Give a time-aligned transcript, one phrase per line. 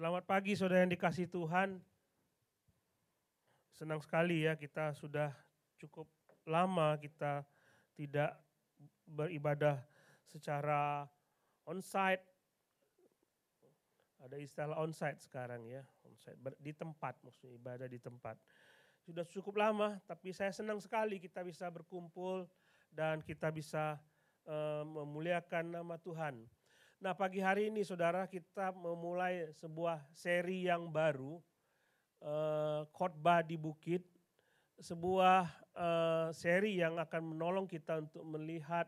[0.00, 1.76] Selamat pagi saudara yang dikasih Tuhan.
[3.68, 5.28] Senang sekali ya kita sudah
[5.76, 6.08] cukup
[6.48, 7.44] lama kita
[8.00, 8.32] tidak
[9.04, 9.76] beribadah
[10.24, 11.04] secara
[11.68, 12.24] onsite.
[14.24, 18.40] Ada istilah onsite sekarang ya, onsite di tempat maksudnya ibadah di tempat.
[19.04, 22.48] Sudah cukup lama, tapi saya senang sekali kita bisa berkumpul
[22.88, 24.00] dan kita bisa
[24.48, 26.40] uh, memuliakan nama Tuhan.
[27.00, 31.40] Nah pagi hari ini saudara kita memulai sebuah seri yang baru,
[32.20, 34.04] uh, khotbah di bukit,
[34.76, 35.48] sebuah
[35.80, 38.84] uh, seri yang akan menolong kita untuk melihat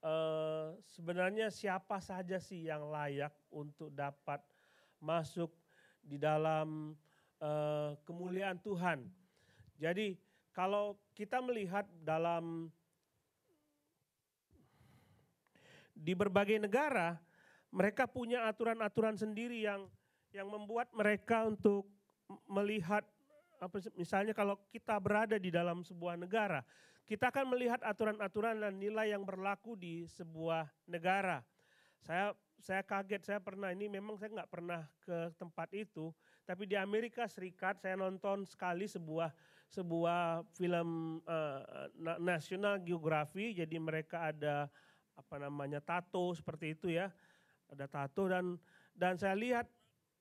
[0.00, 4.40] uh, sebenarnya siapa saja sih yang layak untuk dapat
[4.96, 5.52] masuk
[6.00, 6.96] di dalam
[7.44, 9.04] uh, kemuliaan Tuhan.
[9.76, 10.16] Jadi
[10.48, 12.72] kalau kita melihat dalam
[15.92, 17.20] di berbagai negara
[17.74, 19.90] mereka punya aturan-aturan sendiri yang
[20.30, 21.90] yang membuat mereka untuk
[22.46, 23.02] melihat
[23.58, 26.62] apa misalnya kalau kita berada di dalam sebuah negara,
[27.06, 31.42] kita akan melihat aturan-aturan dan nilai yang berlaku di sebuah negara.
[31.98, 36.14] Saya saya kaget, saya pernah ini memang saya nggak pernah ke tempat itu,
[36.46, 39.34] tapi di Amerika Serikat saya nonton sekali sebuah
[39.74, 41.90] sebuah film uh,
[42.22, 44.70] nasional geografi, jadi mereka ada
[45.14, 47.06] apa namanya tato seperti itu ya
[47.72, 48.58] ada tato dan
[48.94, 49.66] dan saya lihat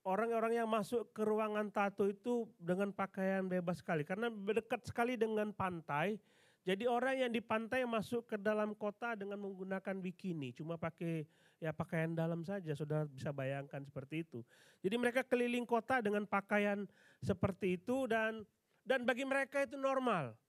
[0.04, 5.52] orang-orang yang masuk ke ruangan tato itu dengan pakaian bebas sekali karena dekat sekali dengan
[5.56, 6.20] pantai.
[6.64, 11.28] Jadi orang yang di pantai masuk ke dalam kota dengan menggunakan bikini, cuma pakai
[11.60, 14.40] ya pakaian dalam saja, sudah bisa bayangkan seperti itu.
[14.80, 16.88] Jadi mereka keliling kota dengan pakaian
[17.20, 18.48] seperti itu dan
[18.88, 20.40] dan bagi mereka itu normal.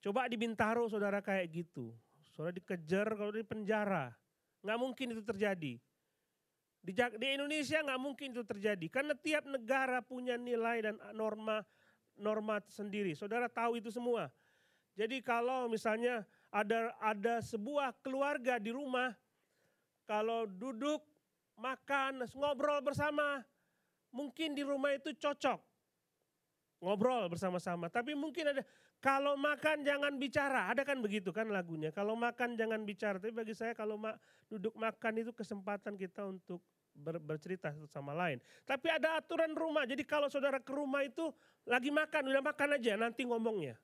[0.00, 1.92] Coba di Bintaro saudara kayak gitu,
[2.32, 4.08] saudara dikejar kalau di penjara,
[4.64, 5.76] nggak mungkin itu terjadi.
[6.78, 11.60] Di, di Indonesia nggak mungkin itu terjadi karena tiap negara punya nilai dan norma
[12.18, 13.14] norma sendiri.
[13.14, 14.30] Saudara tahu itu semua.
[14.98, 19.14] Jadi kalau misalnya ada ada sebuah keluarga di rumah,
[20.08, 21.04] kalau duduk
[21.54, 23.42] makan ngobrol bersama,
[24.10, 25.60] mungkin di rumah itu cocok
[26.82, 27.86] ngobrol bersama-sama.
[27.90, 28.62] Tapi mungkin ada
[28.98, 31.94] kalau makan jangan bicara, ada kan begitu kan lagunya.
[31.94, 33.22] Kalau makan jangan bicara.
[33.22, 34.18] Tapi bagi saya kalau ma
[34.50, 36.58] duduk makan itu kesempatan kita untuk
[36.98, 38.42] ber, bercerita satu sama lain.
[38.66, 39.86] Tapi ada aturan rumah.
[39.86, 41.30] Jadi kalau saudara ke rumah itu
[41.62, 43.78] lagi makan, udah makan aja nanti ngomongnya.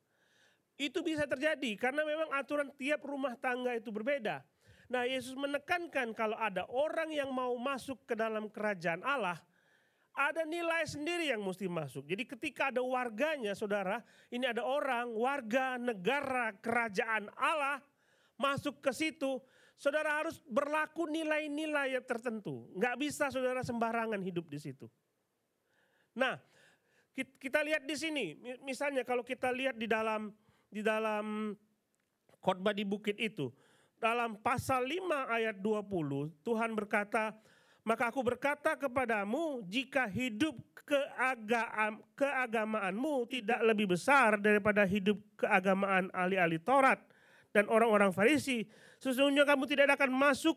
[0.74, 4.42] Itu bisa terjadi karena memang aturan tiap rumah tangga itu berbeda.
[4.90, 9.38] Nah Yesus menekankan kalau ada orang yang mau masuk ke dalam kerajaan Allah,
[10.14, 12.06] ada nilai sendiri yang mesti masuk.
[12.06, 13.98] Jadi ketika ada warganya saudara,
[14.30, 17.82] ini ada orang, warga, negara, kerajaan Allah
[18.38, 19.42] masuk ke situ,
[19.74, 22.70] saudara harus berlaku nilai-nilai yang tertentu.
[22.78, 24.86] Nggak bisa saudara sembarangan hidup di situ.
[26.14, 26.38] Nah,
[27.14, 30.30] kita lihat di sini, misalnya kalau kita lihat di dalam
[30.70, 31.54] di dalam
[32.38, 33.50] khotbah di bukit itu,
[33.98, 37.34] dalam pasal 5 ayat 20, Tuhan berkata,
[37.84, 46.60] maka aku berkata kepadamu, jika hidup keagam, keagamaanmu tidak lebih besar daripada hidup keagamaan ahli-ahli
[46.60, 47.00] Taurat
[47.54, 48.66] dan orang-orang Farisi,
[49.04, 50.56] Sesungguhnya kamu tidak akan masuk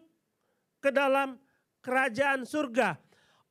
[0.79, 1.35] ke dalam
[1.83, 2.95] kerajaan surga.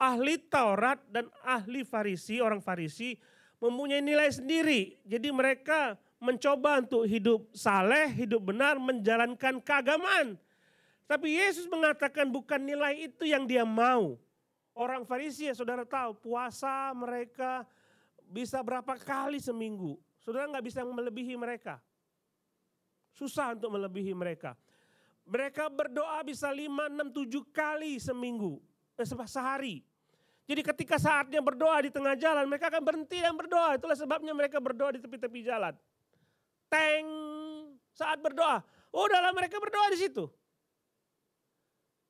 [0.01, 3.13] Ahli Taurat dan ahli Farisi, orang Farisi
[3.61, 4.97] mempunyai nilai sendiri.
[5.05, 10.41] Jadi mereka mencoba untuk hidup saleh, hidup benar, menjalankan keagamaan.
[11.07, 14.19] Tapi Yesus mengatakan bukan nilai itu yang dia mau.
[14.77, 17.65] Orang Farisi ya saudara tahu puasa mereka
[18.27, 19.97] bisa berapa kali seminggu.
[20.21, 21.79] Saudara nggak bisa melebihi mereka.
[23.15, 24.59] Susah untuk melebihi mereka.
[25.27, 28.63] Mereka berdoa bisa lima, enam, tujuh kali seminggu,
[28.95, 29.83] eh, sehari.
[30.47, 33.75] Jadi ketika saatnya berdoa di tengah jalan, mereka akan berhenti dan berdoa.
[33.75, 35.75] Itulah sebabnya mereka berdoa di tepi-tepi jalan.
[36.71, 37.07] Teng
[37.91, 38.63] saat berdoa.
[38.95, 40.31] Oh, dalam mereka berdoa di situ.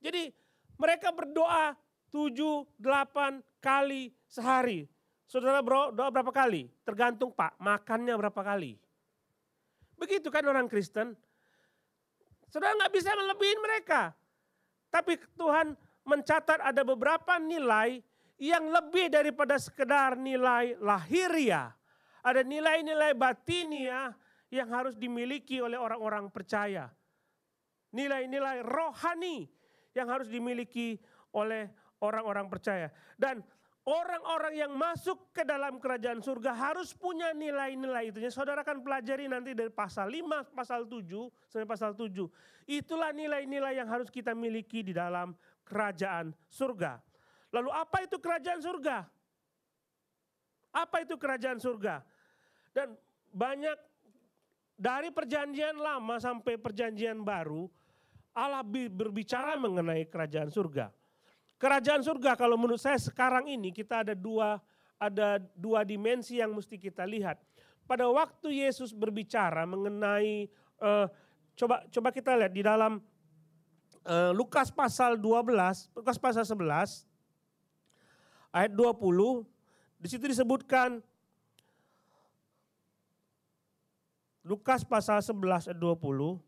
[0.07, 0.31] Jadi
[0.79, 1.75] mereka berdoa
[2.15, 4.87] tujuh, delapan kali sehari.
[5.27, 6.71] Saudara berdoa berapa kali?
[6.87, 8.79] Tergantung Pak, makannya berapa kali.
[9.99, 11.19] Begitu kan orang Kristen.
[12.47, 14.15] Saudara nggak bisa melebihin mereka.
[14.95, 15.75] Tapi Tuhan
[16.07, 17.99] mencatat ada beberapa nilai
[18.39, 21.75] yang lebih daripada sekedar nilai lahiriah.
[22.23, 24.15] Ada nilai-nilai batinia
[24.55, 26.87] yang harus dimiliki oleh orang-orang percaya.
[27.91, 29.56] Nilai-nilai rohani
[29.97, 31.01] yang harus dimiliki
[31.33, 31.73] oleh
[32.05, 32.93] orang-orang percaya.
[33.17, 33.41] Dan
[33.87, 38.19] Orang-orang yang masuk ke dalam kerajaan surga harus punya nilai-nilai itu.
[38.35, 41.07] Saudara akan pelajari nanti dari pasal 5, pasal 7
[41.47, 42.11] sampai pasal 7.
[42.67, 46.99] Itulah nilai-nilai yang harus kita miliki di dalam kerajaan surga.
[47.55, 49.07] Lalu apa itu kerajaan surga?
[50.75, 52.03] Apa itu kerajaan surga?
[52.75, 52.99] Dan
[53.31, 53.79] banyak
[54.75, 57.71] dari perjanjian lama sampai perjanjian baru,
[58.37, 58.61] Allah
[58.93, 60.93] berbicara mengenai kerajaan surga.
[61.57, 64.61] Kerajaan surga kalau menurut saya sekarang ini kita ada dua
[65.01, 67.41] ada dua dimensi yang mesti kita lihat.
[67.89, 70.53] Pada waktu Yesus berbicara mengenai
[70.85, 71.09] uh,
[71.57, 73.01] coba coba kita lihat di dalam
[74.05, 77.09] uh, Lukas pasal 12, Lukas pasal 11
[78.53, 79.49] ayat 20
[79.97, 81.01] di situ disebutkan
[84.45, 86.46] Lukas pasal 11 ayat 20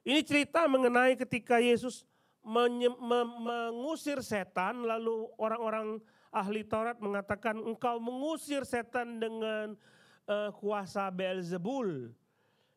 [0.00, 2.08] ini cerita mengenai ketika Yesus
[2.40, 6.00] mengusir setan, lalu orang-orang
[6.32, 9.76] ahli Taurat mengatakan engkau mengusir setan dengan
[10.24, 12.16] uh, kuasa Beelzebul.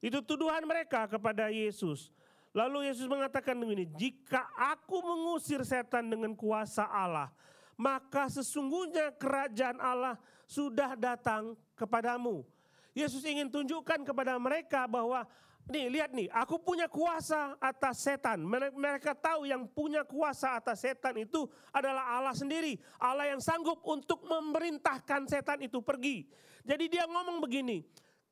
[0.04, 2.12] Itu tuduhan mereka kepada Yesus.
[2.54, 7.34] Lalu Yesus mengatakan begini, jika aku mengusir setan dengan kuasa Allah,
[7.80, 12.46] maka sesungguhnya kerajaan Allah sudah datang kepadamu.
[12.94, 15.26] Yesus ingin tunjukkan kepada mereka bahwa
[15.64, 18.44] Nih lihat nih, aku punya kuasa atas setan.
[18.76, 22.76] Mereka tahu yang punya kuasa atas setan itu adalah Allah sendiri.
[23.00, 26.28] Allah yang sanggup untuk memerintahkan setan itu pergi.
[26.68, 27.80] Jadi dia ngomong begini,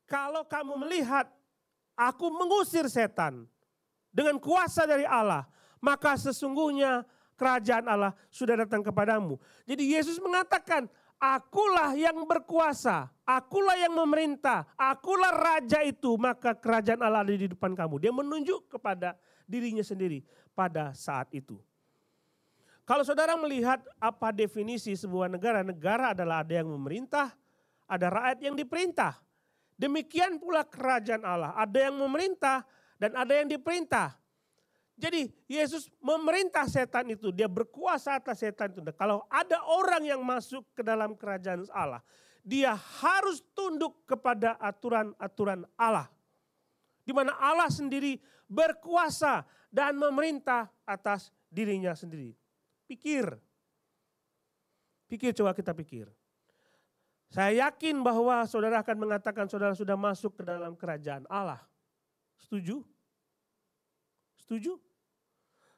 [0.04, 1.24] kalau kamu melihat
[1.96, 3.48] aku mengusir setan
[4.12, 5.48] dengan kuasa dari Allah,
[5.80, 7.00] maka sesungguhnya
[7.40, 9.40] kerajaan Allah sudah datang kepadamu.
[9.64, 10.84] Jadi Yesus mengatakan,
[11.22, 17.78] akulah yang berkuasa, akulah yang memerintah, akulah raja itu, maka kerajaan Allah ada di depan
[17.78, 18.02] kamu.
[18.02, 19.14] Dia menunjuk kepada
[19.46, 21.62] dirinya sendiri pada saat itu.
[22.82, 27.30] Kalau saudara melihat apa definisi sebuah negara, negara adalah ada yang memerintah,
[27.86, 29.22] ada rakyat yang diperintah.
[29.78, 32.66] Demikian pula kerajaan Allah, ada yang memerintah
[32.98, 34.18] dan ada yang diperintah.
[35.02, 38.78] Jadi Yesus memerintah setan itu, dia berkuasa atas setan itu.
[38.94, 41.98] Kalau ada orang yang masuk ke dalam kerajaan Allah,
[42.46, 46.06] dia harus tunduk kepada aturan-aturan Allah.
[47.02, 49.42] Di mana Allah sendiri berkuasa
[49.74, 52.38] dan memerintah atas dirinya sendiri.
[52.86, 53.26] Pikir.
[55.10, 56.06] Pikir coba kita pikir.
[57.26, 61.58] Saya yakin bahwa saudara akan mengatakan saudara sudah masuk ke dalam kerajaan Allah.
[62.38, 62.86] Setuju?
[64.38, 64.91] Setuju?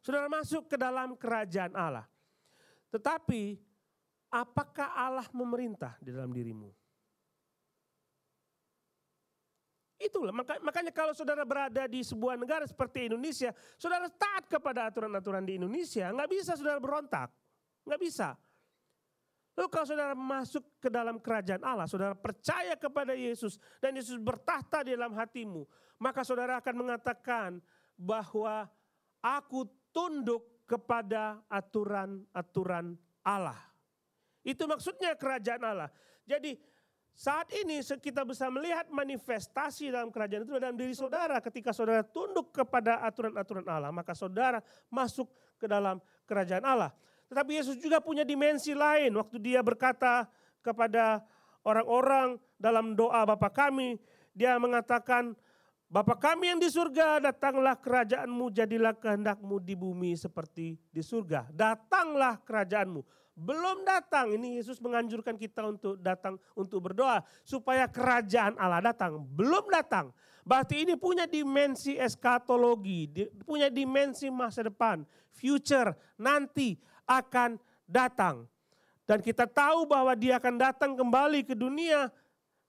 [0.04, 2.04] Saudara masuk ke dalam kerajaan Allah.
[2.92, 3.56] Tetapi
[4.28, 6.68] apakah Allah memerintah di dalam dirimu?
[9.96, 15.56] Itulah makanya kalau saudara berada di sebuah negara seperti Indonesia, saudara taat kepada aturan-aturan di
[15.56, 17.32] Indonesia, nggak bisa saudara berontak,
[17.88, 18.36] nggak bisa.
[19.56, 24.84] Lalu kalau saudara masuk ke dalam kerajaan Allah, saudara percaya kepada Yesus dan Yesus bertahta
[24.84, 25.64] di dalam hatimu,
[25.96, 27.64] maka saudara akan mengatakan
[27.96, 28.68] bahwa
[29.24, 33.56] aku tunduk kepada aturan-aturan Allah.
[34.42, 35.88] Itu maksudnya kerajaan Allah.
[36.26, 36.58] Jadi
[37.14, 41.38] saat ini kita bisa melihat manifestasi dalam kerajaan itu dalam diri saudara.
[41.38, 44.58] Ketika saudara tunduk kepada aturan-aturan Allah, maka saudara
[44.90, 46.90] masuk ke dalam kerajaan Allah.
[47.30, 49.14] Tetapi Yesus juga punya dimensi lain.
[49.14, 50.26] Waktu dia berkata
[50.58, 51.22] kepada
[51.62, 53.96] orang-orang dalam doa Bapa kami,
[54.34, 55.38] dia mengatakan,
[55.94, 61.54] Bapa kami yang di surga, datanglah kerajaanmu, jadilah kehendakmu di bumi seperti di surga.
[61.54, 62.98] Datanglah kerajaanmu.
[63.38, 67.22] Belum datang, ini Yesus menganjurkan kita untuk datang untuk berdoa.
[67.46, 69.22] Supaya kerajaan Allah datang.
[69.22, 70.10] Belum datang.
[70.42, 75.06] Berarti ini punya dimensi eskatologi, punya dimensi masa depan.
[75.30, 76.74] Future, nanti
[77.06, 77.54] akan
[77.86, 78.50] datang.
[79.06, 82.10] Dan kita tahu bahwa dia akan datang kembali ke dunia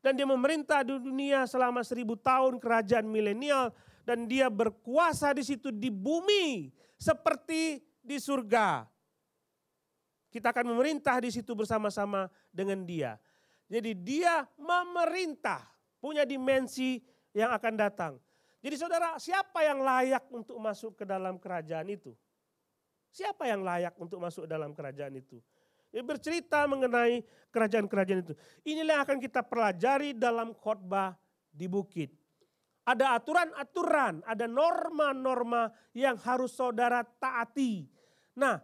[0.06, 3.74] dan dia memerintah di dunia selama seribu tahun kerajaan milenial
[4.06, 8.86] dan dia berkuasa di situ di bumi seperti di surga.
[10.30, 13.18] Kita akan memerintah di situ bersama-sama dengan dia.
[13.66, 15.66] Jadi dia memerintah,
[15.98, 17.02] punya dimensi
[17.34, 18.14] yang akan datang.
[18.62, 22.14] Jadi saudara, siapa yang layak untuk masuk ke dalam kerajaan itu?
[23.10, 25.42] Siapa yang layak untuk masuk dalam kerajaan itu?
[26.04, 27.24] Bercerita mengenai
[27.56, 28.36] kerajaan-kerajaan itu.
[28.68, 31.16] Inilah yang akan kita pelajari dalam khotbah
[31.56, 32.12] di bukit.
[32.86, 37.88] Ada aturan-aturan, ada norma-norma yang harus saudara taati.
[38.38, 38.62] Nah,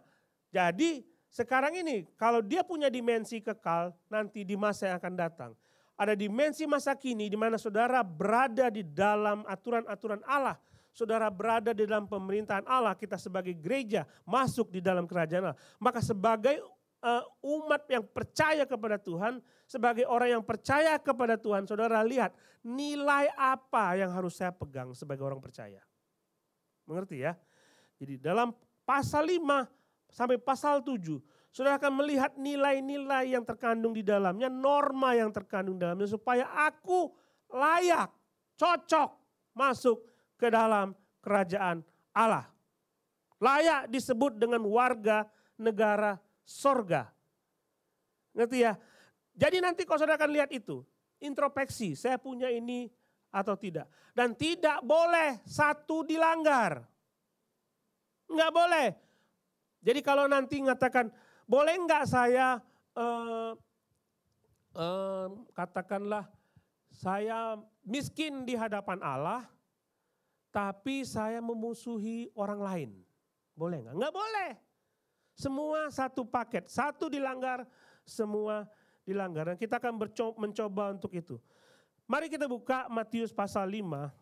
[0.52, 5.52] jadi sekarang ini kalau dia punya dimensi kekal nanti di masa yang akan datang.
[5.96, 10.60] Ada dimensi masa kini di mana saudara berada di dalam aturan-aturan Allah.
[10.92, 15.60] Saudara berada di dalam pemerintahan Allah, kita sebagai gereja masuk di dalam kerajaan Allah.
[15.80, 16.60] Maka sebagai
[17.02, 22.32] uh, umat yang percaya kepada Tuhan, sebagai orang yang percaya kepada Tuhan, saudara lihat
[22.62, 25.82] nilai apa yang harus saya pegang sebagai orang percaya.
[26.86, 27.34] Mengerti ya?
[27.98, 28.54] Jadi dalam
[28.86, 29.66] pasal 5
[30.10, 31.18] sampai pasal 7,
[31.50, 37.10] saudara akan melihat nilai-nilai yang terkandung di dalamnya, norma yang terkandung di dalamnya supaya aku
[37.50, 38.10] layak,
[38.58, 39.10] cocok
[39.54, 40.02] masuk
[40.38, 42.48] ke dalam kerajaan Allah.
[43.42, 45.26] Layak disebut dengan warga
[45.58, 47.10] negara sorga.
[48.32, 48.74] Ngerti ya?
[49.32, 50.84] Jadi nanti kalau saudara akan lihat itu,
[51.22, 52.90] introspeksi, saya punya ini
[53.32, 53.88] atau tidak.
[54.12, 56.84] Dan tidak boleh satu dilanggar.
[58.28, 58.88] Enggak boleh.
[59.80, 61.08] Jadi kalau nanti mengatakan,
[61.48, 62.60] boleh enggak saya
[62.96, 63.56] uh,
[64.76, 66.28] uh, katakanlah
[66.92, 69.48] saya miskin di hadapan Allah,
[70.52, 72.90] tapi saya memusuhi orang lain.
[73.56, 73.96] Boleh enggak?
[73.96, 74.50] Enggak boleh.
[75.32, 77.64] Semua satu paket, satu dilanggar,
[78.04, 78.68] semua
[79.02, 79.52] dilanggar.
[79.52, 79.96] Dan kita akan
[80.38, 81.40] mencoba untuk itu.
[82.06, 84.12] Mari kita buka Matius pasal 5.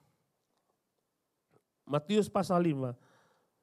[1.91, 2.95] Matius pasal 5.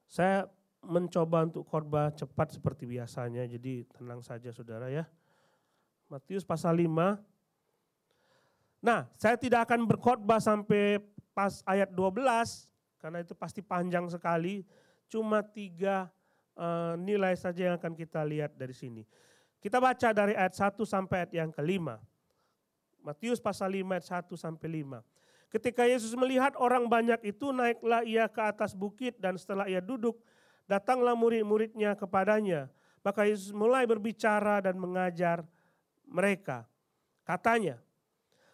[0.08, 0.48] Saya
[0.84, 5.08] mencoba untuk khotbah cepat seperti biasanya, jadi tenang saja saudara ya.
[6.08, 7.20] Matius pasal 5.
[8.84, 11.00] Nah, saya tidak akan berkhotbah sampai
[11.36, 12.68] pas ayat 12,
[13.00, 14.64] karena itu pasti panjang sekali.
[15.08, 16.12] Cuma tiga
[16.58, 19.06] uh, nilai saja yang akan kita lihat dari sini.
[19.62, 22.02] Kita baca dari ayat 1 sampai ayat yang kelima.
[23.02, 25.02] Matius pasal 5 ayat 1 sampai 5.
[25.48, 30.20] Ketika Yesus melihat orang banyak itu, naiklah ia ke atas bukit dan setelah ia duduk,
[30.68, 32.68] datanglah murid-muridnya kepadanya.
[33.00, 35.48] Maka Yesus mulai berbicara dan mengajar
[36.04, 36.68] mereka.
[37.24, 37.80] Katanya,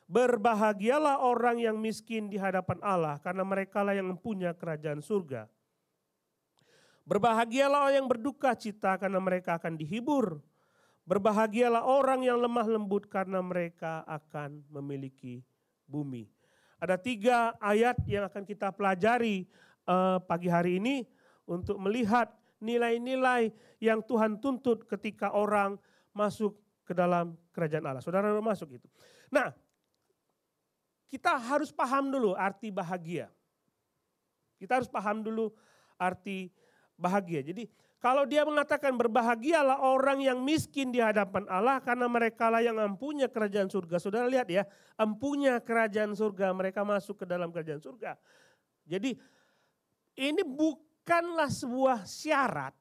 [0.05, 5.50] berbahagialah orang yang miskin di hadapan Allah karena mereka lah yang mempunyai kerajaan surga.
[7.03, 10.39] Berbahagialah orang yang berduka cita karena mereka akan dihibur.
[11.03, 15.43] Berbahagialah orang yang lemah lembut karena mereka akan memiliki
[15.83, 16.31] bumi.
[16.79, 19.43] Ada tiga ayat yang akan kita pelajari
[19.83, 21.03] uh, pagi hari ini
[21.43, 22.31] untuk melihat
[22.63, 23.51] nilai-nilai
[23.83, 25.75] yang Tuhan tuntut ketika orang
[26.15, 26.55] masuk
[26.88, 28.03] ke dalam kerajaan Allah.
[28.03, 28.88] Saudara masuk itu.
[29.27, 29.51] Nah,
[31.12, 33.27] kita harus paham dulu arti bahagia.
[34.55, 35.51] Kita harus paham dulu
[36.00, 36.62] arti bahagia.
[37.43, 37.67] Jadi
[38.03, 43.31] kalau dia mengatakan berbahagialah orang yang miskin di hadapan Allah karena mereka lah yang empunya
[43.31, 43.95] kerajaan surga.
[43.95, 44.67] Saudara lihat ya,
[45.00, 48.19] empunya kerajaan surga, mereka masuk ke dalam kerajaan surga.
[48.83, 49.15] Jadi
[50.19, 52.75] ini bukanlah sebuah syarat.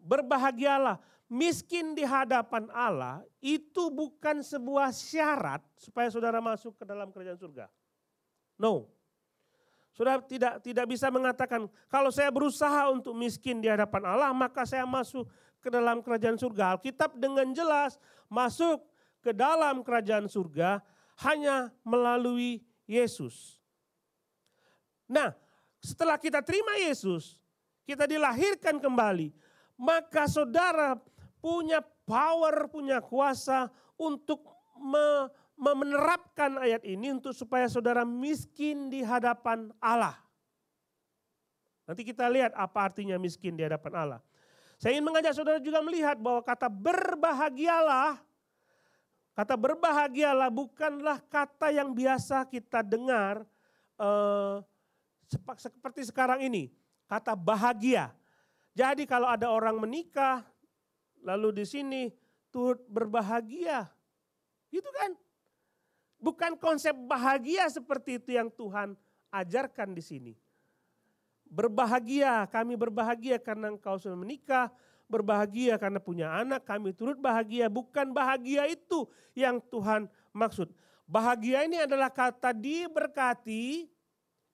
[0.00, 0.98] Berbahagialah
[1.30, 7.70] miskin di hadapan Allah itu bukan sebuah syarat supaya saudara masuk ke dalam kerajaan surga.
[8.58, 8.90] No,
[9.90, 14.86] sudah tidak tidak bisa mengatakan kalau saya berusaha untuk miskin di hadapan Allah maka saya
[14.86, 15.26] masuk
[15.60, 16.76] ke dalam kerajaan surga.
[16.76, 18.80] Alkitab dengan jelas masuk
[19.20, 20.80] ke dalam kerajaan surga
[21.20, 23.60] hanya melalui Yesus.
[25.04, 25.36] Nah,
[25.82, 27.36] setelah kita terima Yesus,
[27.84, 29.34] kita dilahirkan kembali,
[29.76, 30.96] maka saudara
[31.42, 33.68] punya power, punya kuasa
[34.00, 34.40] untuk
[35.60, 40.16] menerapkan ayat ini untuk supaya saudara miskin di hadapan Allah.
[41.84, 44.20] Nanti kita lihat apa artinya miskin di hadapan Allah.
[44.80, 48.16] Saya ingin mengajak saudara juga melihat bahwa kata berbahagialah,
[49.36, 53.44] kata berbahagialah bukanlah kata yang biasa kita dengar
[54.00, 54.56] eh,
[55.60, 56.72] seperti sekarang ini.
[57.04, 58.16] Kata bahagia.
[58.72, 60.46] Jadi kalau ada orang menikah,
[61.20, 62.02] lalu di sini
[62.48, 63.90] turut berbahagia.
[64.70, 65.10] Gitu kan?
[66.20, 68.92] Bukan konsep bahagia seperti itu yang Tuhan
[69.32, 70.32] ajarkan di sini.
[71.48, 74.68] Berbahagia, kami berbahagia karena engkau sudah menikah,
[75.10, 77.66] berbahagia karena punya anak, kami turut bahagia.
[77.66, 80.70] Bukan bahagia itu yang Tuhan maksud.
[81.08, 83.90] Bahagia ini adalah kata diberkati,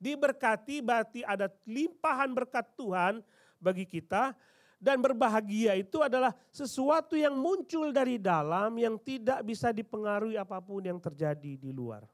[0.01, 3.21] diberkati berarti ada limpahan berkat Tuhan
[3.61, 4.33] bagi kita
[4.77, 10.85] dan berbahagia itu adalah sesuatu yang muncul dari dalam yang tidak bisa dipengaruhi apa pun
[10.85, 12.05] yang terjadi di luar.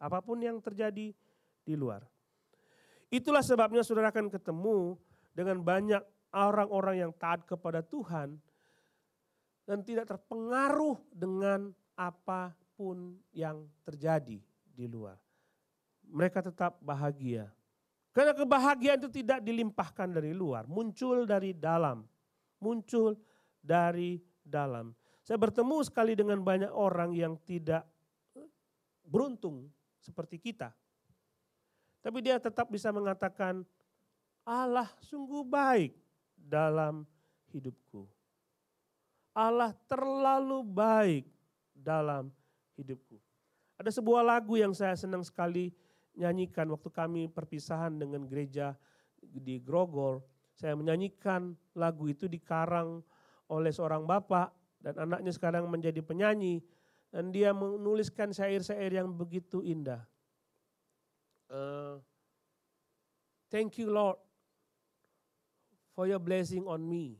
[0.00, 1.12] Apa pun yang terjadi
[1.64, 2.04] di luar.
[3.12, 4.96] Itulah sebabnya saudara akan ketemu
[5.36, 6.02] dengan banyak
[6.34, 8.40] orang-orang yang taat kepada Tuhan
[9.64, 14.40] dan tidak terpengaruh dengan apa pun yang terjadi
[14.74, 15.16] di luar.
[16.04, 17.48] Mereka tetap bahagia
[18.14, 22.06] karena kebahagiaan itu tidak dilimpahkan dari luar, muncul dari dalam.
[22.62, 23.18] Muncul
[23.58, 24.94] dari dalam.
[25.26, 27.82] Saya bertemu sekali dengan banyak orang yang tidak
[29.02, 29.66] beruntung
[29.98, 30.70] seperti kita.
[32.04, 33.66] Tapi dia tetap bisa mengatakan,
[34.46, 35.96] Allah sungguh baik
[36.38, 37.02] dalam
[37.50, 38.06] hidupku.
[39.34, 41.26] Allah terlalu baik
[41.74, 42.30] dalam
[42.78, 43.18] hidupku.
[43.74, 45.74] Ada sebuah lagu yang saya senang sekali
[46.14, 48.74] nyanyikan waktu kami perpisahan dengan gereja
[49.20, 50.22] di Grogol.
[50.54, 53.02] Saya menyanyikan lagu itu dikarang
[53.50, 56.62] oleh seorang bapak dan anaknya sekarang menjadi penyanyi
[57.10, 60.02] dan dia menuliskan syair-syair yang begitu indah.
[61.50, 61.98] Uh,
[63.50, 64.18] thank you Lord
[65.94, 67.18] for your blessing on me.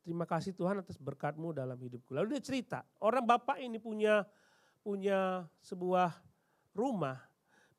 [0.00, 2.16] Terima kasih Tuhan atas berkatmu dalam hidupku.
[2.16, 4.24] Lalu dia cerita, orang bapak ini punya
[4.80, 6.16] punya sebuah
[6.72, 7.20] rumah,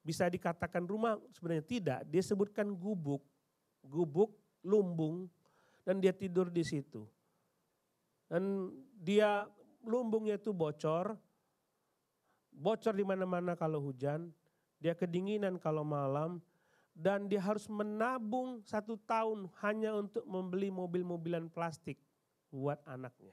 [0.03, 1.99] bisa dikatakan rumah sebenarnya tidak.
[2.07, 3.21] Dia sebutkan gubuk,
[3.83, 5.27] gubuk, lumbung,
[5.83, 7.05] dan dia tidur di situ.
[8.29, 9.49] Dan dia
[9.83, 11.17] lumbungnya itu bocor,
[12.53, 14.29] bocor di mana-mana kalau hujan,
[14.77, 16.37] dia kedinginan kalau malam,
[16.93, 21.95] dan dia harus menabung satu tahun hanya untuk membeli mobil-mobilan plastik
[22.51, 23.31] buat anaknya.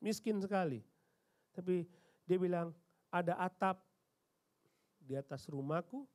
[0.00, 0.80] Miskin sekali.
[1.52, 1.84] Tapi
[2.24, 2.72] dia bilang,
[3.12, 3.84] ada atap
[5.10, 6.06] di atas rumahku,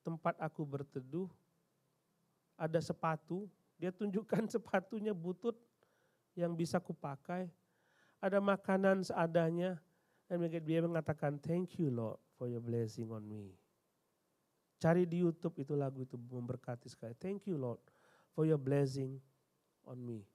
[0.00, 1.28] tempat aku berteduh,
[2.56, 3.44] ada sepatu,
[3.76, 5.60] dia tunjukkan sepatunya butut,
[6.36, 7.48] yang bisa kupakai.
[8.20, 9.80] Ada makanan seadanya.
[10.28, 13.56] Dan dia mengatakan, thank you Lord for your blessing on me.
[14.76, 17.16] Cari di Youtube itu lagu itu memberkati sekali.
[17.16, 17.80] Thank you Lord
[18.36, 19.16] for your blessing
[19.88, 20.26] on me.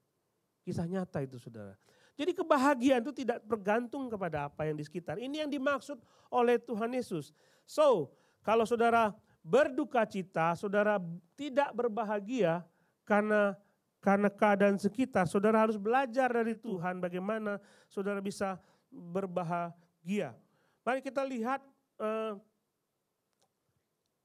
[0.65, 1.77] Kisah nyata itu saudara.
[2.21, 5.17] Jadi kebahagiaan itu tidak bergantung kepada apa yang di sekitar.
[5.17, 5.97] Ini yang dimaksud
[6.29, 7.33] oleh Tuhan Yesus.
[7.65, 8.13] So,
[8.45, 9.09] kalau saudara
[9.41, 11.01] berduka cita, saudara
[11.33, 12.61] tidak berbahagia
[13.09, 13.57] karena
[13.97, 17.57] karena keadaan sekitar, saudara harus belajar dari Tuhan bagaimana
[17.89, 20.37] saudara bisa berbahagia.
[20.85, 21.61] Mari kita lihat
[21.97, 22.37] uh,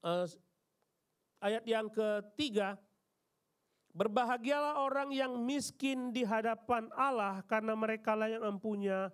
[0.05, 0.25] uh,
[1.41, 2.77] ayat yang ketiga.
[3.97, 9.09] Berbahagialah orang yang miskin di hadapan Allah karena mereka lah yang mempunyai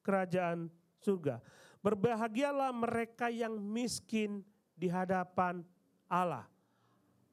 [0.00, 0.72] kerajaan
[1.04, 1.44] surga.
[1.84, 4.40] Berbahagialah mereka yang miskin
[4.72, 5.60] di hadapan
[6.08, 6.48] Allah.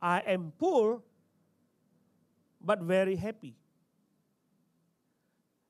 [0.03, 0.99] I am poor
[2.59, 3.55] but very happy.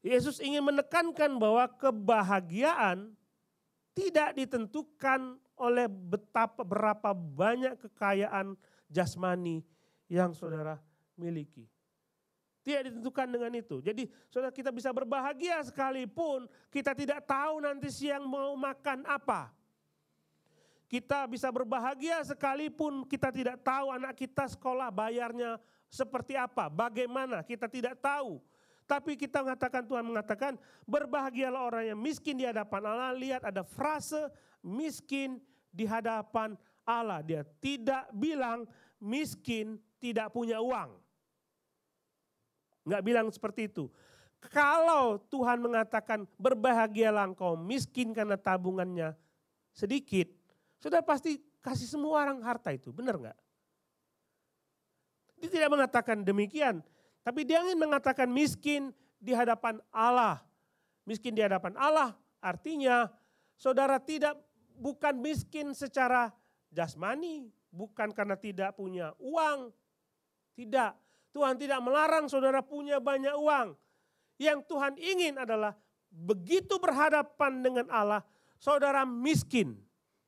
[0.01, 3.13] Yesus ingin menekankan bahwa kebahagiaan
[3.93, 8.57] tidak ditentukan oleh betapa berapa banyak kekayaan
[8.89, 9.61] jasmani
[10.09, 10.81] yang saudara
[11.21, 11.69] miliki.
[12.61, 13.81] Tidak ditentukan dengan itu.
[13.81, 19.49] Jadi saudara kita bisa berbahagia sekalipun kita tidak tahu nanti siang mau makan apa.
[20.85, 25.57] Kita bisa berbahagia sekalipun kita tidak tahu anak kita sekolah bayarnya
[25.91, 28.39] seperti apa, bagaimana, kita tidak tahu.
[28.87, 30.53] Tapi kita mengatakan, Tuhan mengatakan,
[30.87, 33.11] berbahagialah orang yang miskin di hadapan Allah.
[33.11, 34.31] Lihat ada frase
[34.63, 36.55] miskin di hadapan
[36.87, 37.19] Allah.
[37.23, 38.63] Dia tidak bilang
[39.03, 40.95] miskin tidak punya uang.
[42.85, 43.89] Enggak bilang seperti itu.
[44.49, 49.13] Kalau Tuhan mengatakan berbahagialah engkau miskin karena tabungannya
[49.69, 50.25] sedikit.
[50.81, 53.37] Sudah pasti kasih semua orang harta itu, benar enggak?
[55.37, 56.81] Dia tidak mengatakan demikian.
[57.21, 58.89] Tapi dia ingin mengatakan miskin
[59.21, 60.41] di hadapan Allah.
[61.05, 63.09] Miskin di hadapan Allah artinya
[63.57, 64.37] saudara tidak
[64.77, 66.33] bukan miskin secara
[66.73, 67.49] jasmani.
[67.71, 69.69] Bukan karena tidak punya uang.
[70.57, 70.93] Tidak.
[71.31, 73.75] Tuhan tidak melarang saudara punya banyak uang.
[74.39, 75.75] Yang Tuhan ingin adalah
[76.11, 78.21] begitu berhadapan dengan Allah,
[78.59, 79.79] saudara miskin.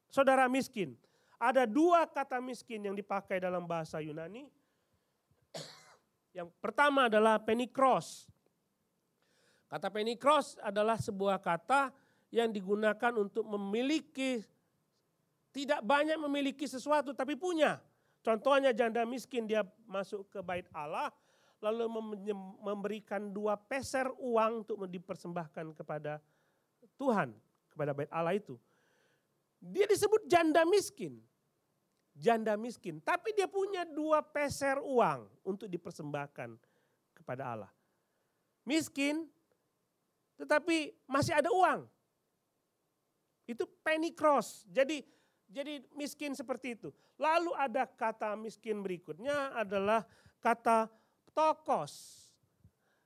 [0.07, 0.95] Saudara miskin.
[1.41, 4.47] Ada dua kata miskin yang dipakai dalam bahasa Yunani
[6.33, 8.25] yang pertama adalah penikros.
[9.69, 11.93] Kata penikros adalah sebuah kata
[12.33, 14.41] yang digunakan untuk memiliki
[15.53, 17.77] tidak banyak memiliki sesuatu tapi punya.
[18.23, 21.11] Contohnya janda miskin dia masuk ke bait Allah
[21.59, 21.87] lalu
[22.59, 26.19] memberikan dua peser uang untuk dipersembahkan kepada
[26.99, 27.35] Tuhan,
[27.71, 28.55] kepada bait Allah itu.
[29.59, 31.19] Dia disebut janda miskin
[32.17, 36.55] janda miskin, tapi dia punya dua peser uang untuk dipersembahkan
[37.17, 37.71] kepada Allah.
[38.63, 39.25] Miskin,
[40.37, 41.89] tetapi masih ada uang.
[43.49, 44.63] Itu penny cross.
[44.71, 45.03] Jadi
[45.53, 46.89] jadi miskin seperti itu.
[47.21, 50.01] Lalu ada kata miskin berikutnya adalah
[50.41, 50.89] kata
[51.37, 52.25] tokos.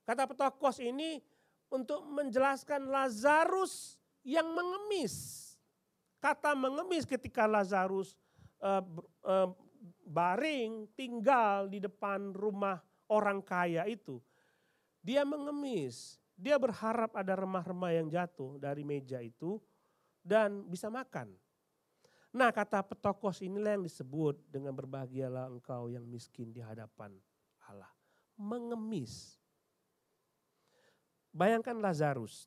[0.07, 1.19] Kata petokos ini
[1.67, 5.43] untuk menjelaskan Lazarus yang mengemis.
[6.23, 8.15] Kata mengemis ketika Lazarus
[8.63, 8.79] uh,
[9.27, 9.51] uh,
[10.07, 12.79] baring tinggal di depan rumah
[13.11, 14.23] orang kaya itu,
[15.03, 16.15] dia mengemis.
[16.37, 19.57] Dia berharap ada remah-remah yang jatuh dari meja itu
[20.21, 21.33] dan bisa makan.
[22.37, 27.09] Nah kata petokos inilah yang disebut dengan berbahagialah engkau yang miskin di hadapan
[27.65, 27.89] Allah.
[28.37, 29.41] Mengemis.
[31.33, 32.45] Bayangkan Lazarus.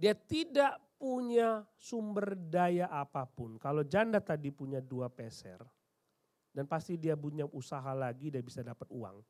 [0.00, 3.60] Dia tidak punya sumber daya apa pun.
[3.60, 5.60] Kalau janda tadi punya dua peser,
[6.48, 9.22] Dan pasti dia punya usaha lagi, dia bisa dapat uang.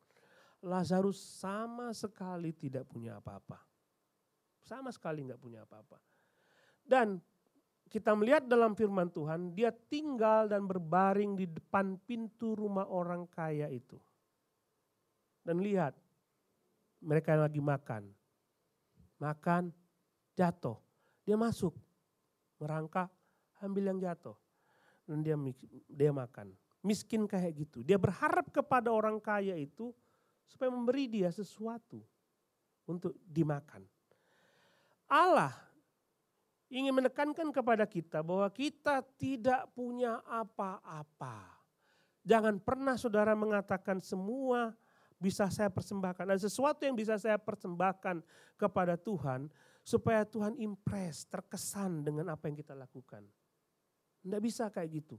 [0.64, 3.58] Lazarus sama sekali tidak punya apa-apa.
[4.64, 6.00] Sama sekali nggak punya apa-apa.
[6.80, 7.20] Dan
[7.88, 13.72] kita melihat dalam firman Tuhan, dia tinggal dan berbaring di depan pintu rumah orang kaya
[13.72, 13.96] itu.
[15.40, 15.96] Dan lihat,
[17.00, 18.12] mereka lagi makan.
[19.16, 19.72] Makan,
[20.36, 20.76] jatuh.
[21.24, 21.72] Dia masuk,
[22.60, 23.08] merangkak,
[23.64, 24.36] ambil yang jatuh.
[25.08, 25.36] Dan dia
[25.88, 26.52] dia makan.
[26.84, 27.80] Miskin kayak gitu.
[27.80, 29.96] Dia berharap kepada orang kaya itu
[30.44, 32.04] supaya memberi dia sesuatu
[32.84, 33.84] untuk dimakan.
[35.08, 35.67] Allah
[36.68, 41.58] ingin menekankan kepada kita bahwa kita tidak punya apa-apa.
[42.28, 44.76] Jangan pernah saudara mengatakan semua
[45.16, 46.28] bisa saya persembahkan.
[46.28, 48.20] Ada sesuatu yang bisa saya persembahkan
[48.60, 49.48] kepada Tuhan
[49.80, 53.24] supaya Tuhan impress, terkesan dengan apa yang kita lakukan.
[54.20, 55.16] Tidak bisa kayak gitu.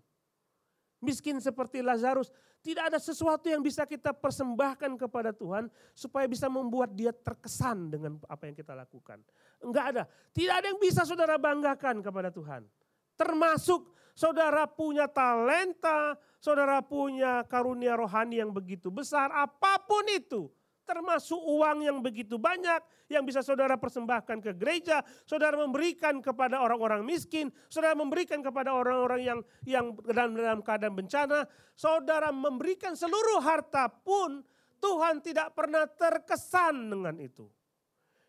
[0.99, 2.27] Miskin seperti Lazarus,
[2.59, 8.19] tidak ada sesuatu yang bisa kita persembahkan kepada Tuhan supaya bisa membuat dia terkesan dengan
[8.27, 9.23] apa yang kita lakukan.
[9.63, 10.03] Enggak ada.
[10.35, 12.67] Tidak ada yang bisa saudara banggakan kepada Tuhan.
[13.15, 20.51] Termasuk saudara punya talenta, saudara punya karunia rohani yang begitu besar, apa pun itu
[20.89, 22.81] termasuk uang yang begitu banyak
[23.13, 29.21] yang bisa saudara persembahkan ke gereja, saudara memberikan kepada orang-orang miskin, saudara memberikan kepada orang-orang
[29.21, 31.45] yang yang dalam, dalam keadaan bencana,
[31.77, 34.41] saudara memberikan seluruh harta pun
[34.81, 37.45] Tuhan tidak pernah terkesan dengan itu.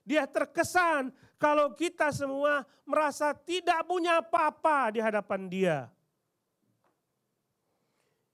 [0.04, 1.08] Dia terkesan
[1.40, 5.78] kalau kita semua merasa tidak punya apa-apa di hadapan dia.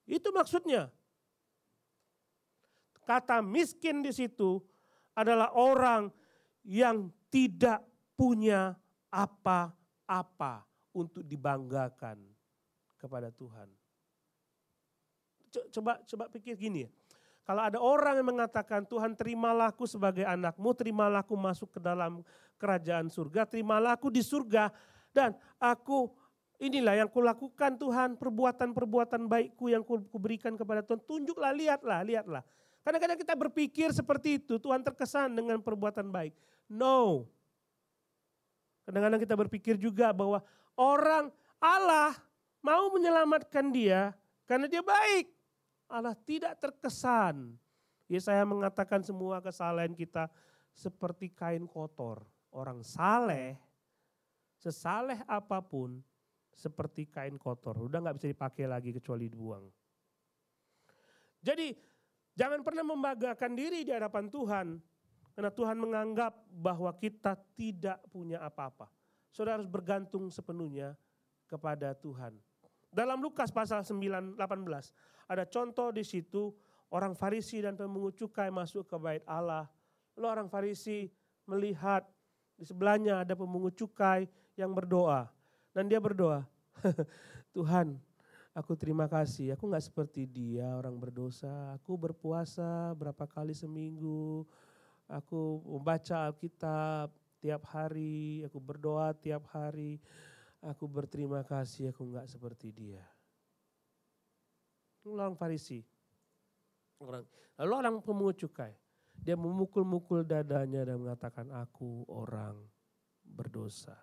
[0.08, 0.95] Itu maksudnya.
[3.06, 4.58] Kata miskin di situ
[5.14, 6.10] adalah orang
[6.66, 7.86] yang tidak
[8.18, 8.74] punya
[9.14, 12.18] apa-apa untuk dibanggakan
[12.98, 13.70] kepada Tuhan.
[15.70, 16.90] Coba coba pikir gini ya.
[17.46, 22.26] Kalau ada orang yang mengatakan Tuhan terimalah aku sebagai anakmu, terimalah aku masuk ke dalam
[22.58, 24.74] kerajaan surga, terimalah aku di surga
[25.14, 25.30] dan
[25.62, 26.10] aku
[26.58, 30.98] inilah yang kulakukan Tuhan, perbuatan-perbuatan baikku yang kuberikan kepada Tuhan.
[31.06, 32.42] Tunjuklah, lihatlah, lihatlah.
[32.86, 36.30] Kadang-kadang kita berpikir seperti itu, Tuhan terkesan dengan perbuatan baik.
[36.70, 37.26] No.
[38.86, 40.38] Kadang-kadang kita berpikir juga bahwa
[40.78, 42.14] orang Allah
[42.62, 44.14] mau menyelamatkan dia
[44.46, 45.26] karena dia baik.
[45.90, 47.58] Allah tidak terkesan.
[48.06, 50.30] Ya saya mengatakan semua kesalahan kita
[50.70, 52.22] seperti kain kotor.
[52.54, 53.58] Orang saleh,
[54.62, 55.98] sesaleh apa pun
[56.54, 57.74] seperti kain kotor.
[57.82, 59.66] Udah nggak bisa dipakai lagi kecuali dibuang.
[61.42, 61.74] Jadi
[62.36, 64.76] Jangan pernah membanggakan diri di hadapan Tuhan.
[65.36, 68.88] Karena Tuhan menganggap bahwa kita tidak punya apa-apa.
[69.28, 70.96] Saudara harus bergantung sepenuhnya
[71.44, 72.36] kepada Tuhan.
[72.88, 74.40] Dalam Lukas pasal 9, 18
[75.28, 76.56] ada contoh di situ
[76.88, 79.68] orang Farisi dan pemungut cukai masuk ke bait Allah.
[80.16, 81.12] Lalu orang Farisi
[81.44, 82.08] melihat
[82.56, 84.24] di sebelahnya ada pemungut cukai
[84.56, 85.28] yang berdoa.
[85.76, 86.48] Dan dia berdoa,
[87.56, 88.00] Tuhan
[88.56, 91.76] Aku terima kasih, aku nggak seperti dia orang berdosa.
[91.76, 94.48] Aku berpuasa berapa kali seminggu.
[95.12, 100.00] Aku membaca Alkitab tiap hari, aku berdoa tiap hari.
[100.64, 103.04] Aku berterima kasih, aku nggak seperti dia.
[105.04, 105.84] Orang Farisi.
[107.04, 107.28] Orang,
[107.60, 108.72] lalu orang pemungut cukai.
[109.12, 112.56] Dia memukul-mukul dadanya dan mengatakan, aku orang
[113.20, 114.00] berdosa.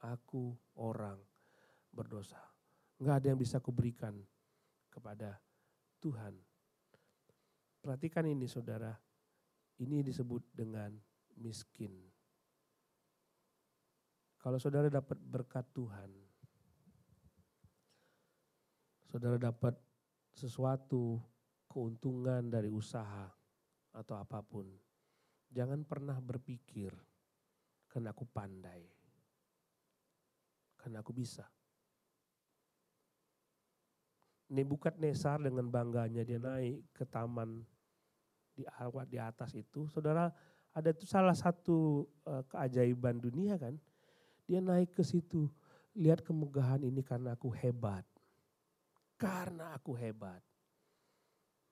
[0.00, 1.20] Aku orang
[1.92, 2.53] berdosa
[3.04, 4.16] Enggak ada yang bisa kuberikan
[4.88, 5.36] kepada
[6.00, 6.32] Tuhan.
[7.84, 8.96] Perhatikan ini saudara,
[9.76, 10.88] ini disebut dengan
[11.36, 11.92] miskin.
[14.40, 16.08] Kalau saudara dapat berkat Tuhan,
[19.04, 19.76] saudara dapat
[20.32, 21.20] sesuatu
[21.68, 23.28] keuntungan dari usaha
[23.92, 24.64] atau apa pun,
[25.52, 26.96] jangan pernah berpikir
[27.84, 28.88] karena aku pandai,
[30.80, 31.44] karena aku bisa.
[34.52, 37.64] Nebukadnezar dengan bangganya dia naik ke taman
[38.54, 40.30] di awat di atas itu, saudara
[40.74, 43.78] ada itu salah satu uh, keajaiban dunia kan.
[44.44, 45.48] Dia naik ke situ,
[45.96, 48.04] lihat kemegahan ini karena aku hebat.
[49.16, 50.42] Karena aku hebat.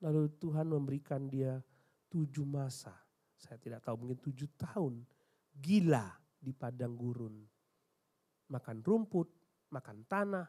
[0.00, 1.61] Lalu Tuhan memberikan dia
[2.08, 2.94] tujuh masa.
[3.37, 5.04] Saya tidak tahu mungkin tujuh tahun.
[5.52, 6.06] Gila
[6.40, 7.44] di padang gurun.
[8.48, 9.28] Makan rumput,
[9.68, 10.46] makan tanah,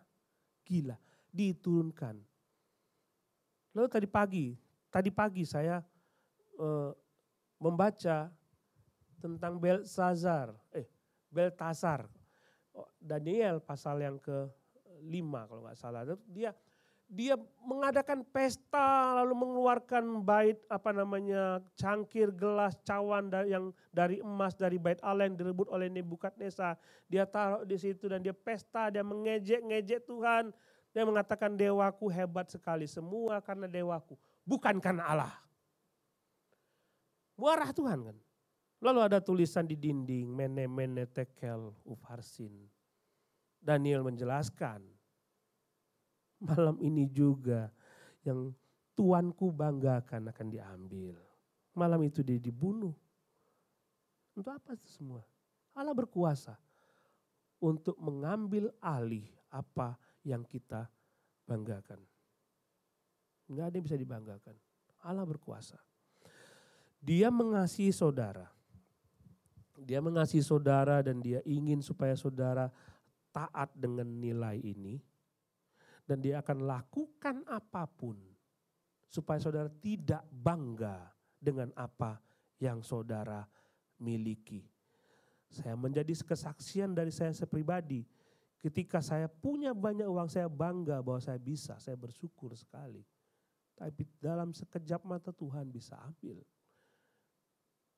[0.64, 0.96] gila
[1.34, 2.16] diturunkan.
[3.74, 4.48] Lalu tadi pagi,
[4.94, 5.82] tadi pagi saya
[6.62, 6.94] uh,
[7.58, 8.30] membaca
[9.18, 10.86] tentang Belsazar, eh
[11.34, 12.06] Beltasar,
[12.78, 14.46] oh, Daniel pasal yang ke
[15.02, 16.06] lima kalau nggak salah.
[16.30, 16.54] Dia
[17.14, 24.82] dia mengadakan pesta lalu mengeluarkan bait apa namanya cangkir gelas cawan yang dari emas dari
[24.82, 26.74] bait Allah yang direbut oleh Nebukadnezar
[27.06, 30.50] dia taruh di situ dan dia pesta dia mengejek-ngejek Tuhan
[30.94, 34.14] dia mengatakan dewaku hebat sekali semua karena dewaku
[34.46, 35.34] bukan karena Allah
[37.36, 38.18] muarah Tuhan kan
[38.84, 42.54] lalu ada tulisan di dinding mene mene tekel ufarsin
[43.58, 44.86] Daniel menjelaskan
[46.44, 47.72] malam ini juga
[48.28, 48.52] yang
[48.94, 51.16] tuanku banggakan akan diambil.
[51.74, 52.94] Malam itu dia dibunuh.
[54.34, 55.22] Untuk apa itu semua?
[55.74, 56.54] Allah berkuasa
[57.58, 60.88] untuk mengambil alih apa yang kita
[61.48, 62.00] banggakan.
[63.52, 64.56] Enggak ada yang bisa dibanggakan.
[65.04, 65.80] Allah berkuasa.
[67.04, 68.48] Dia mengasihi saudara.
[69.76, 72.72] Dia mengasihi saudara dan dia ingin supaya saudara
[73.36, 75.02] taat dengan nilai ini
[76.08, 78.16] dan dia akan lakukan apa pun
[79.10, 82.22] supaya saudara tidak bangga dengan apa
[82.62, 83.44] yang saudara
[84.00, 84.64] miliki.
[85.54, 88.02] Saya menjadi kesaksian dari saya sepribadi.
[88.64, 93.04] Ketika saya punya banyak uang, saya bangga bahwa saya bisa, saya bersyukur sekali.
[93.76, 96.40] Tapi dalam sekejap mata Tuhan bisa ambil.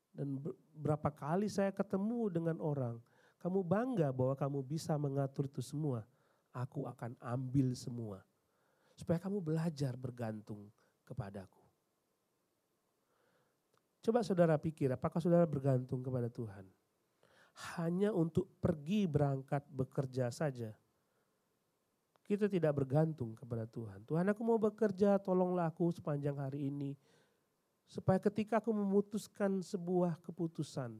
[0.09, 0.41] Dan
[0.73, 2.97] berapa kali saya ketemu dengan orang,
[3.37, 6.01] kamu bangga bahwa kamu bisa mengatur itu semua
[6.55, 8.23] aku akan ambil semua.
[8.95, 10.71] Supaya kamu belajar bergantung
[11.03, 11.59] kepadaku.
[13.99, 16.63] Coba saudara pikir, apakah saudara bergantung kepada Tuhan?
[17.55, 20.75] Hanya untuk pergi berangkat bekerja saja.
[22.25, 24.01] Kita tidak bergantung kepada Tuhan.
[24.03, 26.97] Tuhan aku mau bekerja, tolonglah aku sepanjang hari ini.
[27.85, 30.97] Supaya ketika aku memutuskan sebuah keputusan,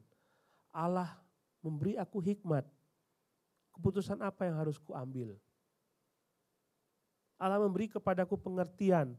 [0.70, 1.18] Allah
[1.66, 2.64] memberi aku hikmat.
[3.74, 5.34] Keputusan apa yang harus kuambil?
[7.42, 9.18] Allah memberi kepadaku pengertian.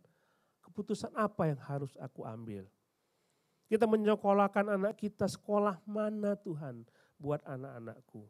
[0.63, 2.65] Keputusan apa yang harus aku ambil.
[3.67, 8.25] Kita menyekolahkan anak kita sekolah mana Tuhan buat anak-anakku.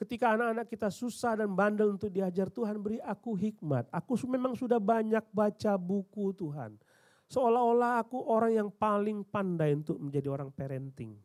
[0.00, 3.84] Ketika anak-anak kita susah dan bandel untuk diajar Tuhan beri aku hikmat.
[3.92, 6.80] Aku memang sudah banyak baca buku Tuhan.
[7.28, 11.20] Seolah-olah aku orang yang paling pandai untuk menjadi orang parenting.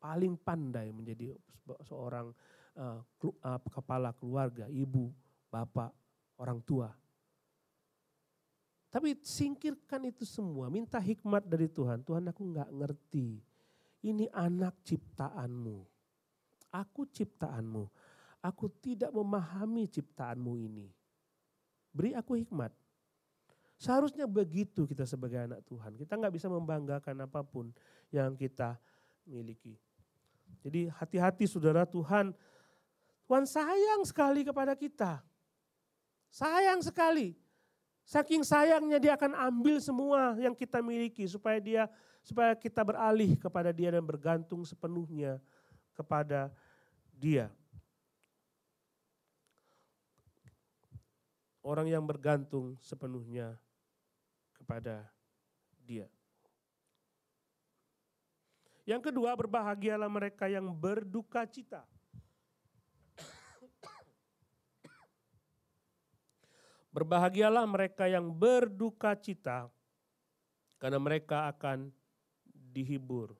[0.00, 1.36] Paling pandai menjadi
[1.84, 2.32] seorang
[2.80, 2.98] uh,
[3.68, 5.12] kepala keluarga, ibu,
[5.52, 5.92] bapak,
[6.40, 6.88] orang tua.
[8.90, 12.02] Tapi singkirkan itu semua, minta hikmat dari Tuhan.
[12.02, 13.38] Tuhan aku nggak ngerti,
[14.02, 15.86] ini anak ciptaanmu.
[16.74, 17.86] Aku ciptaanmu,
[18.42, 20.90] aku tidak memahami ciptaanmu ini.
[21.94, 22.74] Beri aku hikmat.
[23.80, 25.96] Seharusnya begitu kita sebagai anak Tuhan.
[25.96, 27.72] Kita nggak bisa membanggakan apa pun
[28.12, 28.76] yang kita
[29.24, 29.78] miliki.
[30.60, 32.34] Jadi hati-hati saudara Tuhan
[33.30, 35.22] Tuhan sayang sekali kepada kita.
[36.34, 37.38] Sayang sekali.
[38.10, 41.86] Saking sayangnya dia akan ambil semua yang kita miliki supaya dia
[42.26, 45.38] supaya kita beralih kepada dia dan bergantung sepenuhnya
[45.94, 46.50] kepada
[47.14, 47.46] dia.
[51.62, 53.54] Orang yang bergantung sepenuhnya
[54.58, 55.06] kepada
[55.86, 56.10] dia.
[58.82, 61.86] Yang kedua, berbahagialah mereka yang berduka cita.
[66.90, 69.70] Berbahagialah mereka yang berduka cita,
[70.82, 71.94] karena mereka akan
[72.50, 73.38] dihibur.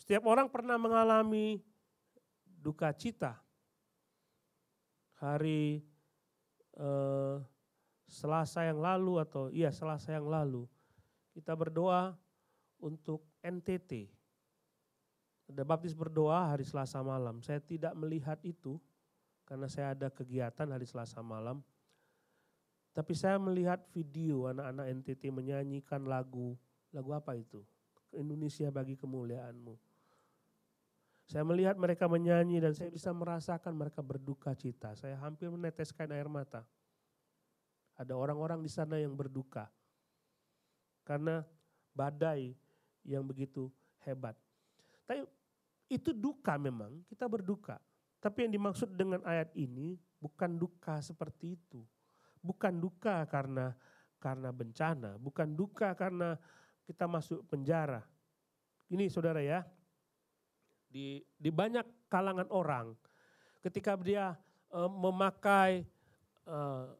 [0.00, 1.60] Setiap orang pernah mengalami
[2.44, 3.40] duka cita.
[5.20, 5.80] Hari
[6.76, 7.36] eh,
[8.04, 10.68] Selasa yang lalu atau iya Selasa yang lalu
[11.34, 12.14] kita berdoa
[12.78, 14.06] untuk NTT.
[15.50, 17.42] Ada baptis berdoa hari Selasa malam.
[17.42, 18.78] Saya tidak melihat itu
[19.44, 21.60] karena saya ada kegiatan hari Selasa malam.
[22.94, 26.54] Tapi saya melihat video anak-anak NTT menyanyikan lagu,
[26.94, 27.58] lagu apa itu?
[28.14, 29.74] Indonesia bagi kemuliaanmu.
[31.26, 34.94] Saya melihat mereka menyanyi dan saya bisa merasakan mereka berduka cita.
[34.94, 36.62] Saya hampir meneteskan air mata.
[37.98, 39.66] Ada orang-orang di sana yang berduka.
[41.02, 41.42] Karena
[41.90, 42.54] badai
[43.02, 43.74] yang begitu
[44.06, 44.38] hebat.
[45.02, 45.26] Tapi
[45.90, 47.82] itu duka memang, kita berduka.
[48.22, 51.82] Tapi yang dimaksud dengan ayat ini bukan duka seperti itu
[52.44, 53.72] bukan duka karena
[54.20, 56.36] karena bencana, bukan duka karena
[56.84, 58.04] kita masuk penjara.
[58.92, 59.64] Ini saudara ya,
[60.88, 62.92] di, di banyak kalangan orang
[63.64, 64.36] ketika dia
[64.72, 65.84] uh, memakai
[66.48, 66.92] uh,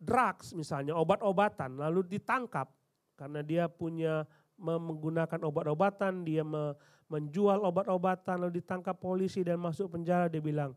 [0.00, 2.72] drugs misalnya, obat-obatan lalu ditangkap
[3.16, 4.24] karena dia punya
[4.58, 6.76] menggunakan obat-obatan, dia me,
[7.08, 10.72] menjual obat-obatan lalu ditangkap polisi dan masuk penjara dia bilang,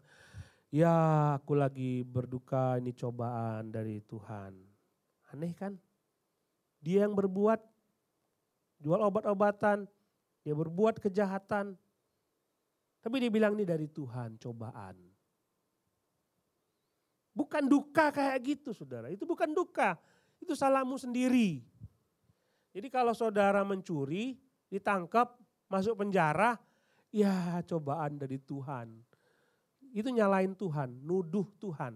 [0.75, 0.91] Ya
[1.39, 4.59] aku lagi berduka ini cobaan dari Tuhan.
[5.31, 5.79] Aneh kan?
[6.83, 7.63] Dia yang berbuat
[8.83, 9.87] jual obat-obatan,
[10.43, 11.79] dia berbuat kejahatan.
[12.99, 14.99] Tapi dia bilang ini dari Tuhan cobaan.
[17.31, 19.95] Bukan duka kayak gitu saudara, itu bukan duka.
[20.43, 21.63] Itu salahmu sendiri.
[22.75, 24.35] Jadi kalau saudara mencuri,
[24.67, 25.39] ditangkap,
[25.71, 26.59] masuk penjara,
[27.15, 29.04] ya cobaan dari Tuhan
[29.95, 31.95] itu nyalain Tuhan, nuduh Tuhan.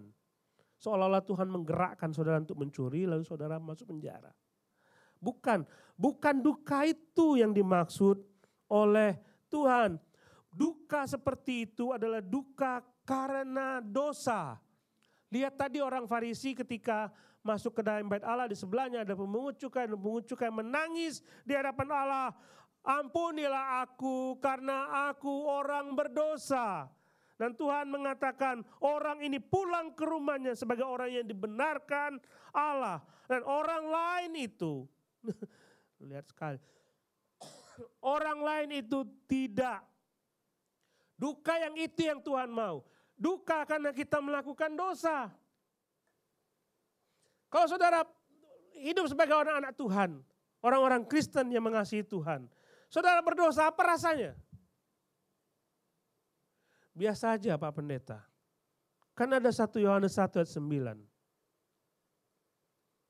[0.79, 4.31] Seolah-olah Tuhan menggerakkan saudara untuk mencuri lalu saudara masuk penjara.
[5.19, 5.67] Bukan,
[5.99, 8.23] bukan duka itu yang dimaksud
[8.71, 9.19] oleh
[9.51, 9.99] Tuhan.
[10.47, 14.55] Duka seperti itu adalah duka karena dosa.
[15.27, 17.11] Lihat tadi orang Farisi ketika
[17.43, 21.91] masuk ke dalam bait Allah di sebelahnya ada pemungut cukai pemungut cukai menangis di hadapan
[21.91, 22.31] Allah.
[22.79, 26.87] Ampunilah aku karena aku orang berdosa.
[27.39, 32.19] Dan Tuhan mengatakan orang ini pulang ke rumahnya sebagai orang yang dibenarkan
[32.51, 32.99] Allah.
[33.31, 34.83] Dan orang lain itu,
[36.03, 36.59] lihat sekali,
[38.03, 39.79] orang lain itu tidak.
[41.15, 42.83] Duka yang itu yang Tuhan mau.
[43.15, 45.31] Duka karena kita melakukan dosa.
[47.47, 48.03] Kalau saudara
[48.75, 50.19] hidup sebagai orang anak Tuhan,
[50.59, 52.51] orang-orang Kristen yang mengasihi Tuhan,
[52.91, 54.35] saudara berdosa apa rasanya?
[56.99, 58.19] Biasa aja Pak Pendeta.
[59.15, 60.99] Kan ada satu Yohanes 1 ayat 9.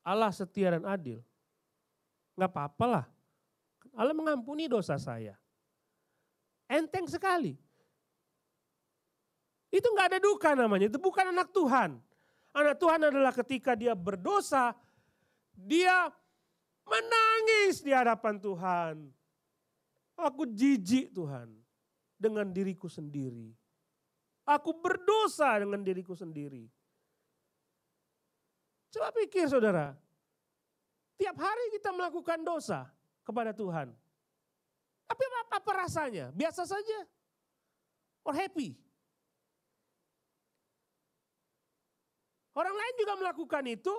[0.05, 1.25] Allah setia dan adil.
[2.37, 3.09] Nggak apa-apalah.
[3.97, 5.33] Allah mengampuni dosa saya.
[6.69, 7.57] Enteng sekali.
[9.73, 11.97] Itu nggak ada duka namanya, itu bukan anak Tuhan.
[12.53, 14.73] Anak Tuhan adalah ketika dia berdosa,
[15.53, 16.09] dia
[16.85, 18.95] menangis di hadapan Tuhan.
[20.17, 21.53] Aku jijik Tuhan
[22.17, 23.53] dengan diriku sendiri.
[24.49, 26.65] Aku berdosa dengan diriku sendiri.
[28.89, 29.93] Coba pikir saudara,
[31.21, 32.89] tiap hari kita melakukan dosa
[33.21, 33.93] kepada Tuhan.
[35.05, 36.33] Tapi apa, apa rasanya?
[36.33, 37.05] Biasa saja.
[38.25, 38.73] Or happy.
[42.57, 43.95] Orang lain juga melakukan itu.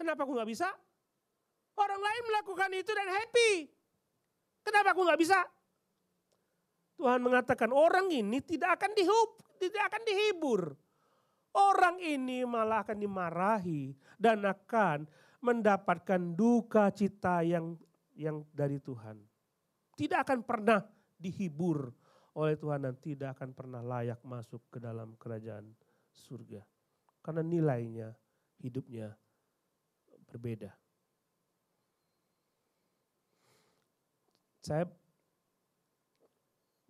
[0.00, 0.72] Kenapa aku nggak bisa?
[1.76, 3.68] Orang lain melakukan itu dan happy.
[4.64, 5.44] Kenapa aku nggak bisa?
[6.96, 9.30] Tuhan mengatakan orang ini tidak akan dihub,
[9.60, 10.62] tidak akan dihibur.
[11.56, 15.08] Orang ini malah akan dimarahi dan akan
[15.40, 17.76] mendapatkan duka cita yang
[18.16, 19.20] yang dari Tuhan.
[19.96, 20.84] Tidak akan pernah
[21.16, 21.92] dihibur
[22.36, 25.72] oleh Tuhan dan tidak akan pernah layak masuk ke dalam kerajaan
[26.12, 26.60] surga.
[27.24, 28.12] Karena nilainya
[28.60, 29.16] hidupnya
[30.28, 30.72] berbeda.
[34.60, 34.84] Saya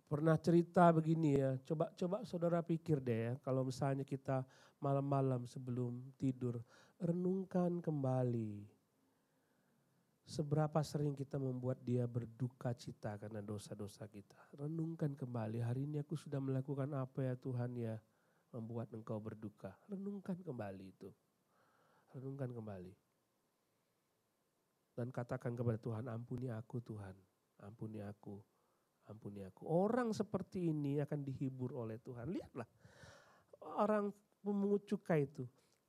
[0.07, 4.47] pernah cerita begini ya, coba coba saudara pikir deh ya, kalau misalnya kita
[4.79, 6.63] malam-malam sebelum tidur,
[6.95, 8.63] renungkan kembali
[10.27, 14.35] seberapa sering kita membuat dia berduka cita karena dosa-dosa kita.
[14.59, 17.95] Renungkan kembali, hari ini aku sudah melakukan apa ya Tuhan ya,
[18.51, 19.71] membuat engkau berduka.
[19.87, 21.09] Renungkan kembali itu.
[22.11, 22.91] Renungkan kembali.
[24.99, 27.15] Dan katakan kepada Tuhan, ampuni aku Tuhan,
[27.63, 28.41] ampuni aku
[29.07, 29.65] ampuni aku.
[29.67, 32.29] Orang seperti ini akan dihibur oleh Tuhan.
[32.31, 32.67] Lihatlah
[33.77, 35.43] orang pemungut cukai itu.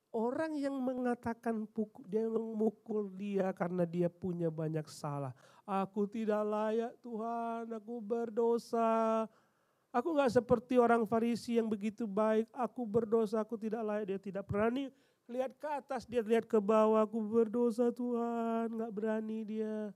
[0.08, 5.36] Orang yang mengatakan pukul, dia memukul dia karena dia punya banyak salah.
[5.68, 9.28] Aku tidak layak Tuhan, aku berdosa.
[9.92, 12.48] Aku gak seperti orang Farisi yang begitu baik.
[12.56, 14.04] Aku berdosa, aku tidak layak.
[14.08, 14.88] Dia tidak berani
[15.28, 17.04] lihat ke atas, dia lihat ke bawah.
[17.04, 19.92] Aku berdosa Tuhan, gak berani dia.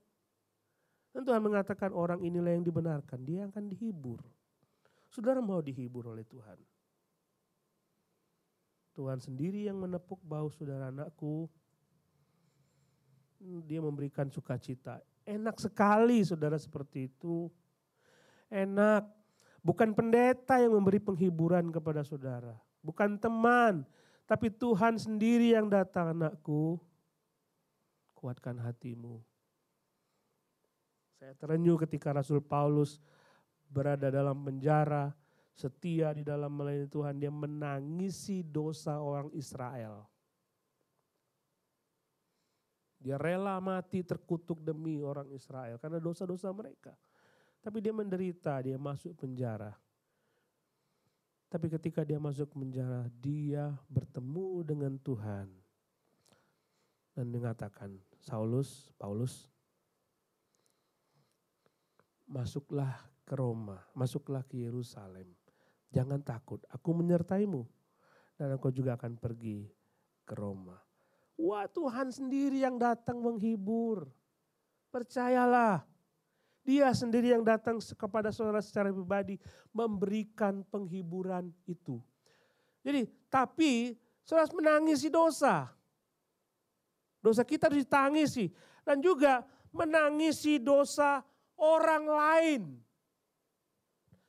[1.12, 4.24] Dan Tuhan mengatakan orang inilah yang dibenarkan, dia akan dihibur.
[5.12, 6.56] Saudara mau dihibur oleh Tuhan.
[8.96, 11.52] Tuhan sendiri yang menepuk bau saudara anakku.
[13.68, 15.04] Dia memberikan sukacita.
[15.28, 17.52] Enak sekali saudara seperti itu.
[18.48, 19.04] Enak.
[19.60, 22.56] Bukan pendeta yang memberi penghiburan kepada saudara.
[22.80, 23.84] Bukan teman.
[24.24, 26.80] Tapi Tuhan sendiri yang datang anakku.
[28.16, 29.31] Kuatkan hatimu
[31.22, 32.98] saya terenyuh ketika Rasul Paulus
[33.70, 35.14] berada dalam penjara,
[35.54, 40.02] setia di dalam melayani Tuhan, dia menangisi dosa orang Israel.
[42.98, 46.90] Dia rela mati terkutuk demi orang Israel karena dosa-dosa mereka.
[47.62, 49.70] Tapi dia menderita, dia masuk penjara.
[51.46, 55.46] Tapi ketika dia masuk penjara, dia bertemu dengan Tuhan.
[57.14, 59.51] Dan mengatakan, Saulus, Paulus,
[62.32, 62.96] masuklah
[63.28, 65.28] ke Roma, masuklah ke Yerusalem.
[65.92, 67.68] Jangan takut, aku menyertaimu.
[68.40, 69.68] Dan engkau juga akan pergi
[70.24, 70.80] ke Roma.
[71.36, 74.08] Wah Tuhan sendiri yang datang menghibur.
[74.88, 75.84] Percayalah,
[76.64, 79.36] dia sendiri yang datang kepada saudara secara pribadi
[79.70, 82.00] memberikan penghiburan itu.
[82.82, 85.70] Jadi, tapi saudara menangisi dosa.
[87.22, 88.50] Dosa kita harus ditangisi.
[88.82, 91.22] Dan juga menangisi dosa
[91.62, 92.62] orang lain.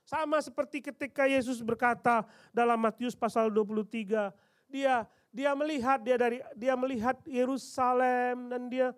[0.06, 2.22] Sama seperti ketika Yesus berkata
[2.54, 4.30] dalam Matius pasal 23,
[4.70, 8.94] dia dia melihat dia dari dia melihat Yerusalem dan dia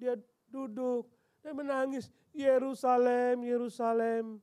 [0.00, 0.16] dia
[0.48, 1.04] duduk
[1.44, 4.40] dan menangis, Yerusalem, Yerusalem,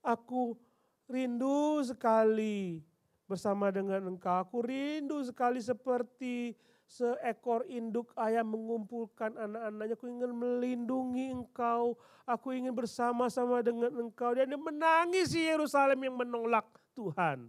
[0.00, 0.56] aku
[1.04, 2.80] rindu sekali
[3.28, 4.40] bersama dengan engkau.
[4.44, 9.94] Aku rindu sekali seperti seekor induk ayam mengumpulkan anak-anaknya.
[9.96, 11.96] Aku ingin melindungi engkau.
[12.24, 14.36] Aku ingin bersama-sama dengan engkau.
[14.36, 17.48] Dan dia menangis di Yerusalem yang menolak Tuhan.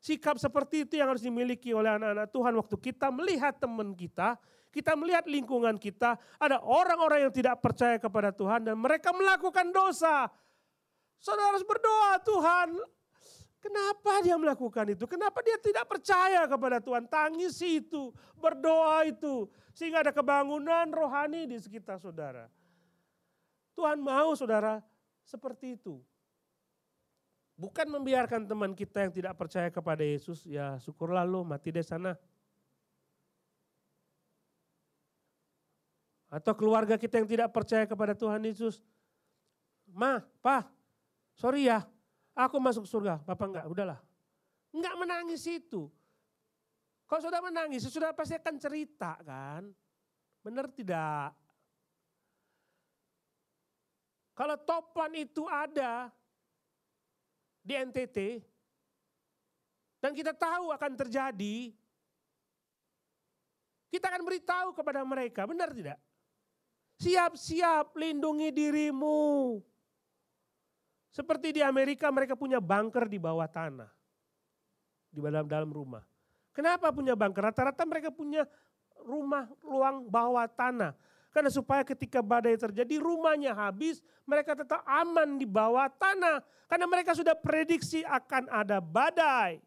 [0.00, 4.36] Sikap seperti itu yang harus dimiliki oleh anak-anak Tuhan waktu kita melihat teman kita,
[4.70, 10.28] kita melihat lingkungan kita, ada orang-orang yang tidak percaya kepada Tuhan dan mereka melakukan dosa.
[11.16, 12.68] Saudara harus berdoa, Tuhan
[13.66, 15.10] Kenapa dia melakukan itu?
[15.10, 17.02] Kenapa dia tidak percaya kepada Tuhan?
[17.10, 19.50] Tangisi itu, berdoa itu.
[19.74, 22.46] Sehingga ada kebangunan rohani di sekitar saudara.
[23.74, 24.78] Tuhan mau saudara
[25.26, 25.98] seperti itu.
[27.58, 32.14] Bukan membiarkan teman kita yang tidak percaya kepada Yesus, ya syukurlah lo mati di sana.
[36.30, 38.78] Atau keluarga kita yang tidak percaya kepada Tuhan Yesus.
[39.90, 40.70] Ma, pa,
[41.34, 41.82] sorry ya,
[42.36, 44.00] Aku masuk surga, Bapak enggak, udahlah.
[44.68, 45.88] Enggak menangis itu.
[47.08, 49.72] Kalau sudah menangis, sudah pasti akan cerita kan.
[50.44, 51.32] Benar tidak?
[54.36, 56.12] Kalau topan itu ada
[57.64, 58.44] di NTT,
[59.96, 61.72] dan kita tahu akan terjadi,
[63.88, 65.96] kita akan beritahu kepada mereka, benar tidak?
[67.00, 69.56] Siap-siap lindungi dirimu.
[71.10, 73.88] Seperti di Amerika mereka punya bunker di bawah tanah.
[75.10, 76.04] Di dalam dalam rumah.
[76.52, 77.52] Kenapa punya bunker?
[77.52, 78.44] Rata-rata mereka punya
[79.04, 80.96] rumah ruang bawah tanah.
[81.36, 86.40] Karena supaya ketika badai terjadi rumahnya habis, mereka tetap aman di bawah tanah.
[86.64, 89.60] Karena mereka sudah prediksi akan ada badai.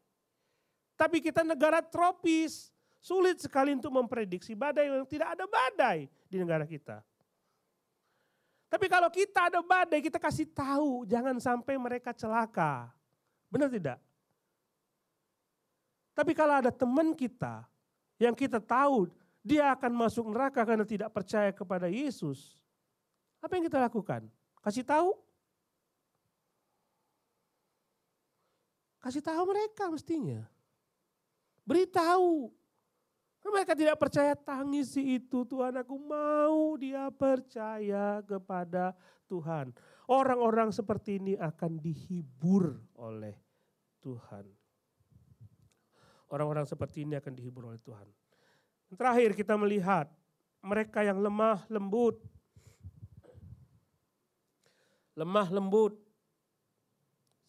[0.97, 6.67] Tapi kita negara tropis, sulit sekali untuk memprediksi badai yang tidak ada badai di negara
[6.67, 7.05] kita.
[8.69, 12.93] Tapi kalau kita ada badai, kita kasih tahu, jangan sampai mereka celaka.
[13.49, 13.97] Benar tidak?
[16.13, 17.65] Tapi kalau ada teman kita
[18.21, 19.09] yang kita tahu
[19.41, 22.61] dia akan masuk neraka karena tidak percaya kepada Yesus.
[23.41, 24.27] Apa yang kita lakukan?
[24.59, 25.15] Kasih tahu?
[28.99, 30.43] Kasih tahu mereka mestinya.
[31.63, 32.51] Beritahu.
[33.39, 38.95] Mereka tidak percaya tangisi itu Tuhan aku mau dia percaya kepada
[39.27, 39.75] Tuhan.
[40.09, 43.35] Orang-orang seperti ini akan dihibur oleh
[44.01, 44.47] Tuhan.
[46.29, 48.05] Orang-orang seperti ini akan dihibur oleh Tuhan.
[48.93, 50.09] Terakhir kita melihat
[50.65, 52.21] mereka yang lemah lembut.
[55.13, 55.97] Lemah lembut.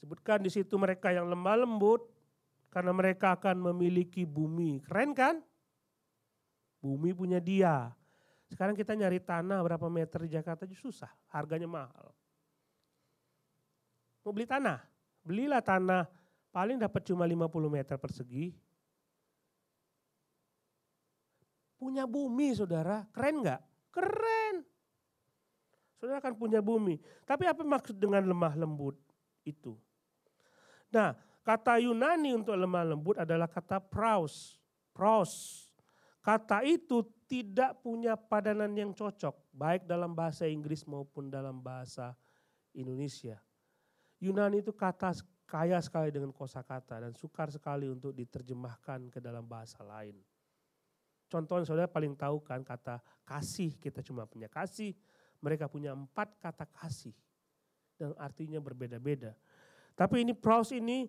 [0.00, 2.08] Sebutkan di situ mereka yang lemah lembut
[2.72, 4.80] karena mereka akan memiliki bumi.
[4.80, 5.44] Keren kan?
[6.80, 7.92] Bumi punya dia.
[8.50, 12.10] Sekarang kita nyari tanah berapa meter di Jakarta aja susah, harganya mahal.
[14.26, 14.82] Mau beli tanah,
[15.22, 16.10] belilah tanah
[16.50, 18.50] paling dapat cuma 50 meter persegi.
[21.78, 23.60] Punya bumi saudara, keren nggak?
[23.94, 24.54] Keren.
[25.96, 27.00] Saudara akan punya bumi.
[27.24, 28.98] Tapi apa maksud dengan lemah lembut
[29.46, 29.78] itu?
[30.90, 31.14] Nah,
[31.46, 34.58] kata Yunani untuk lemah lembut adalah kata praus.
[34.92, 35.69] Praus.
[36.20, 42.12] Kata itu tidak punya padanan yang cocok, baik dalam bahasa Inggris maupun dalam bahasa
[42.76, 43.40] Indonesia.
[44.20, 45.16] Yunani itu kata
[45.48, 50.14] kaya sekali dengan kosakata dan sukar sekali untuk diterjemahkan ke dalam bahasa lain.
[51.30, 54.92] Contohnya saudara paling tahu kan kata kasih, kita cuma punya kasih,
[55.40, 57.14] mereka punya empat kata kasih
[57.96, 59.32] dan artinya berbeda-beda.
[59.94, 61.06] Tapi ini praus ini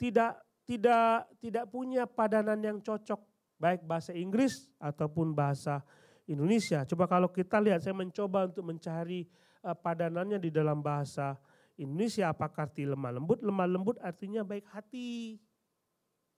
[0.00, 3.27] tidak tidak tidak punya padanan yang cocok
[3.58, 5.82] baik bahasa Inggris ataupun bahasa
[6.30, 6.86] Indonesia.
[6.86, 9.26] Coba kalau kita lihat, saya mencoba untuk mencari
[9.66, 11.34] uh, padanannya di dalam bahasa
[11.74, 12.30] Indonesia.
[12.30, 13.42] Apakah arti lemah lembut?
[13.42, 15.42] Lemah lembut artinya baik hati.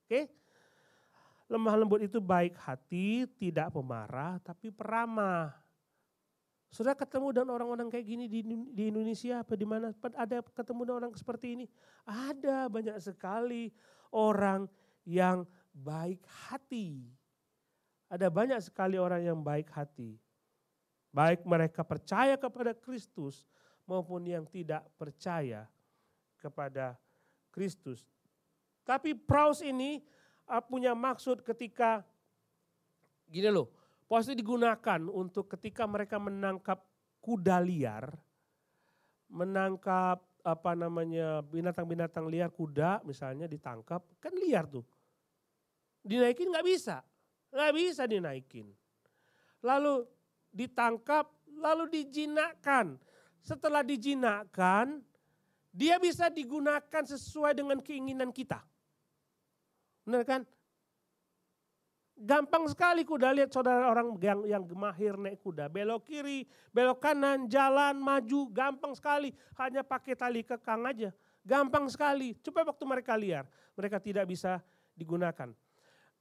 [0.08, 0.32] Oke?
[1.50, 5.50] Lemah lembut itu baik hati, tidak pemarah, tapi peramah.
[6.70, 10.98] Sudah ketemu dengan orang-orang kayak gini di, di Indonesia apa di mana ada ketemu dengan
[11.02, 11.66] orang seperti ini?
[12.06, 13.74] Ada banyak sekali
[14.14, 14.70] orang
[15.02, 15.42] yang
[15.74, 17.06] baik hati.
[18.10, 20.18] Ada banyak sekali orang yang baik hati.
[21.10, 23.46] Baik mereka percaya kepada Kristus
[23.86, 25.66] maupun yang tidak percaya
[26.38, 26.94] kepada
[27.50, 28.06] Kristus.
[28.86, 30.02] Tapi Paus ini
[30.46, 32.02] uh, punya maksud ketika
[33.30, 33.70] gini loh,
[34.10, 36.82] Pasti digunakan untuk ketika mereka menangkap
[37.22, 38.10] kuda liar,
[39.30, 44.82] menangkap apa namanya binatang-binatang liar kuda misalnya ditangkap kan liar tuh
[46.04, 47.04] dinaikin nggak bisa
[47.50, 48.66] nggak bisa dinaikin
[49.60, 50.06] lalu
[50.50, 51.28] ditangkap
[51.58, 52.96] lalu dijinakkan
[53.40, 55.00] setelah dijinakkan
[55.70, 58.58] dia bisa digunakan sesuai dengan keinginan kita
[60.04, 60.42] benar kan
[62.20, 65.72] Gampang sekali kuda lihat saudara orang yang, yang gemahir naik kuda.
[65.72, 69.32] Belok kiri, belok kanan, jalan, maju, gampang sekali.
[69.56, 71.16] Hanya pakai tali kekang aja.
[71.40, 72.36] Gampang sekali.
[72.44, 74.60] Coba waktu mereka liar, mereka tidak bisa
[74.92, 75.48] digunakan.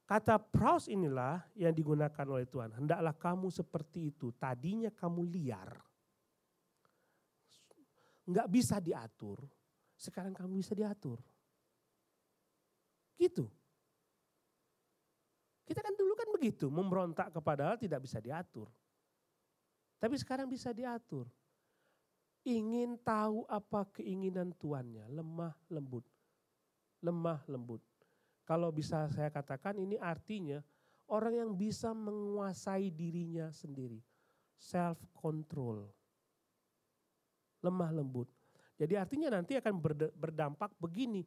[0.10, 2.82] Kata praus inilah yang digunakan oleh Tuhan.
[2.82, 4.34] Hendaklah kamu seperti itu.
[4.34, 5.78] Tadinya kamu liar.
[8.26, 9.45] Enggak bisa diatur.
[9.93, 11.22] Sekarang kamu bisa diatur.
[13.22, 13.45] Gitu.
[15.70, 18.66] Kita kan dulu kan begitu, memberontak kepada hal tidak bisa diatur.
[20.01, 21.30] Tapi sekarang bisa diatur.
[22.49, 26.01] Ingin tahu apa keinginan tuannya, lemah lembut.
[27.05, 27.86] Lemah lembut.
[28.49, 30.57] Kalau bisa saya katakan ini artinya
[31.13, 34.01] orang yang bisa menguasai dirinya sendiri.
[34.57, 35.85] Self control.
[37.61, 38.25] Lemah lembut.
[38.73, 39.77] Jadi artinya nanti akan
[40.17, 41.21] berdampak begini.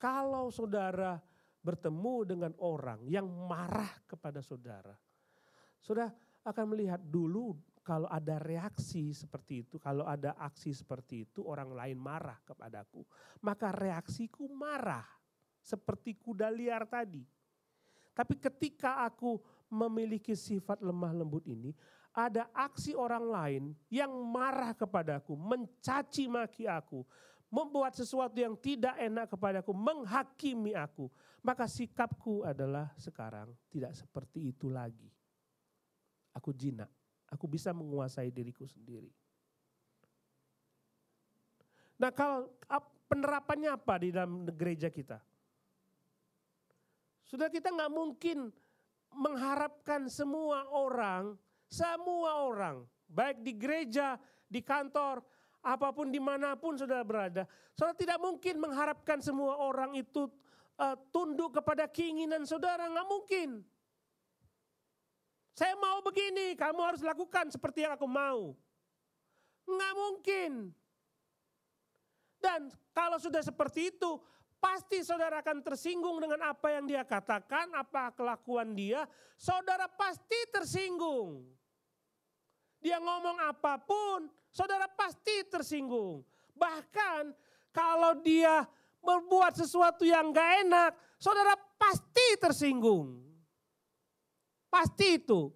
[0.00, 1.20] Kalau saudara
[1.60, 4.96] bertemu dengan orang yang marah kepada saudara.
[5.84, 6.08] Saudara
[6.48, 11.98] akan melihat dulu kalau ada reaksi seperti itu, kalau ada aksi seperti itu, orang lain
[11.98, 13.02] marah kepadaku.
[13.42, 15.06] Maka reaksiku marah,
[15.62, 17.22] seperti kuda liar tadi.
[18.12, 19.40] Tapi ketika aku
[19.72, 21.72] memiliki sifat lemah lembut ini,
[22.12, 27.00] ada aksi orang lain yang marah kepadaku, mencaci maki aku,
[27.48, 31.08] membuat sesuatu yang tidak enak kepadaku, menghakimi aku,
[31.40, 35.08] maka sikapku adalah sekarang tidak seperti itu lagi.
[36.36, 36.88] Aku jinak,
[37.32, 39.08] aku bisa menguasai diriku sendiri.
[41.96, 42.48] Nah kalau
[43.08, 45.20] penerapannya apa di dalam gereja kita?
[47.32, 48.52] Sudah kita nggak mungkin
[49.16, 51.32] mengharapkan semua orang,
[51.64, 55.24] semua orang, baik di gereja, di kantor,
[55.64, 57.48] apa pun di mana pun saudara berada.
[57.72, 60.28] Saudara tidak mungkin mengharapkan semua orang itu
[60.76, 63.64] uh, tunduk kepada keinginan saudara, nggak mungkin.
[65.56, 68.52] Saya mau begini, kamu harus lakukan seperti yang aku mau.
[69.64, 70.52] Nggak mungkin.
[72.44, 74.20] Dan kalau sudah seperti itu,
[74.62, 79.02] pasti saudara akan tersinggung dengan apa yang dia katakan, apa kelakuan dia.
[79.34, 81.42] Saudara pasti tersinggung.
[82.78, 86.22] Dia ngomong apa pun, saudara pasti tersinggung.
[86.54, 87.34] Bahkan
[87.74, 88.62] kalau dia
[89.02, 93.18] berbuat sesuatu yang gak enak, saudara pasti tersinggung.
[94.70, 95.50] Pasti itu.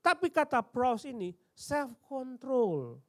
[0.00, 3.04] Tapi kata Proust ini, self control.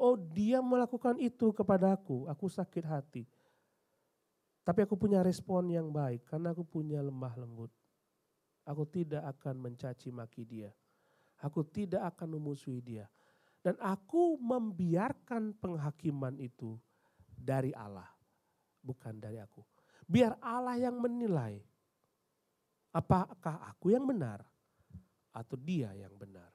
[0.00, 3.22] Oh dia melakukan itu kepadaku, aku sakit hati.
[4.70, 7.74] Tapi aku punya respon yang baik karena aku punya lemah lembut.
[8.62, 10.70] Aku tidak akan mencaci maki dia.
[11.42, 13.10] Aku tidak akan memusuhi dia.
[13.66, 16.78] Dan aku membiarkan penghakiman itu
[17.34, 18.06] dari Allah.
[18.78, 19.58] Bukan dari aku.
[20.06, 21.58] Biar Allah yang menilai.
[22.94, 24.46] Apakah aku yang benar
[25.34, 26.54] atau dia yang benar.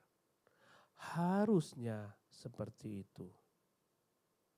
[1.20, 3.28] Harusnya seperti itu.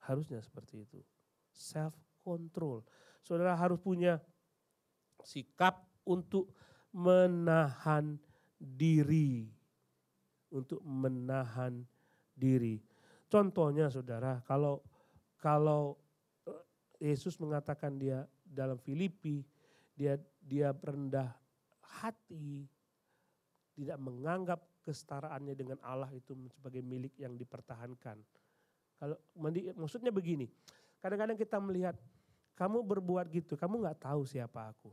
[0.05, 1.01] Harusnya seperti itu.
[1.49, 2.85] Self control.
[3.27, 4.23] Saudara harus punya
[5.19, 6.55] sikap untuk
[6.95, 8.15] menahan
[8.55, 9.51] diri
[10.51, 11.83] untuk menahan
[12.31, 12.79] diri.
[13.27, 14.79] Contohnya saudara, kalau
[15.37, 15.99] kalau
[16.47, 19.43] eh, Yesus mengatakan dia dalam Filipi,
[19.91, 21.35] dia dia rendah
[21.99, 22.63] hati,
[23.75, 28.15] tidak menganggap kestaraannya dengan Allah itu sebagai milik yang dipertahankan.
[28.97, 29.17] Kalau
[29.75, 30.47] maksudnya begini,
[31.03, 31.93] kadang-kadang kita melihat
[32.57, 34.89] kamu berbuat gitu, kamu nggak tahu siapa aku.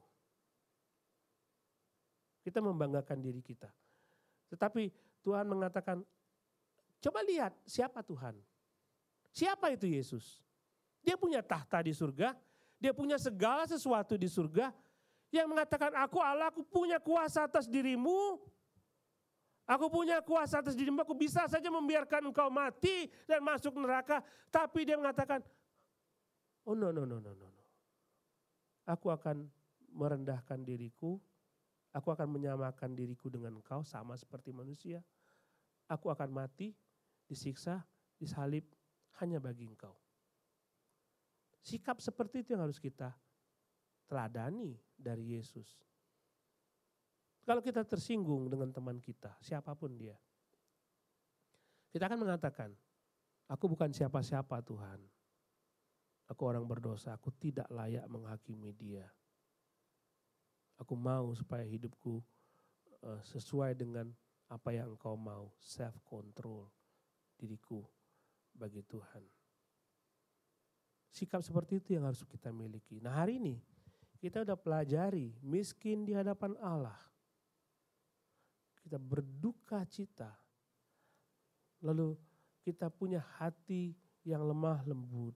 [2.44, 3.72] Kita membanggakan diri kita.
[4.52, 4.92] Tetapi
[5.24, 6.04] Tuhan mengatakan,
[7.00, 8.36] coba lihat siapa Tuhan.
[9.32, 10.44] Siapa itu Yesus?
[11.00, 12.36] Dia punya tahta di surga,
[12.76, 14.68] dia punya segala sesuatu di surga,
[15.32, 18.38] yang mengatakan aku Allah, aku punya kuasa atas dirimu.
[19.64, 24.20] Aku punya kuasa atas dirimu, aku bisa saja membiarkan engkau mati dan masuk neraka.
[24.52, 25.40] Tapi dia mengatakan,
[26.68, 27.53] oh no, no, no, no, no.
[28.84, 29.48] Aku akan
[29.94, 31.16] merendahkan diriku,
[31.94, 35.00] aku akan menyamakan diriku dengan engkau sama seperti manusia.
[35.88, 36.72] Aku akan mati,
[37.28, 37.84] disiksa,
[38.16, 38.64] disalib
[39.20, 39.94] hanya bagi engkau.
[41.64, 43.12] Sikap seperti itu yang harus kita
[44.04, 45.80] teladani dari Yesus.
[47.44, 50.16] Kalau kita tersinggung dengan teman kita, siapa pun dia.
[51.92, 52.72] Kita akan mengatakan,
[53.48, 55.00] aku bukan siapa-siapa Tuhan.
[56.34, 59.06] Aku orang berdosa, aku tidak layak menghakimi dia.
[60.82, 62.18] Aku mau supaya hidupku
[63.06, 64.10] uh, sesuai dengan
[64.50, 66.66] apa yang engkau mau, self control
[67.38, 67.86] diriku
[68.50, 69.22] bagi Tuhan.
[71.14, 72.98] Sikap seperti itu yang harus kita miliki.
[72.98, 73.62] Nah hari ini
[74.18, 76.98] kita udah pelajari miskin di hadapan Allah
[78.84, 80.28] kita berduka cita.
[81.80, 82.12] Lalu
[82.60, 83.96] kita punya hati
[84.28, 85.32] yang lemah lembut.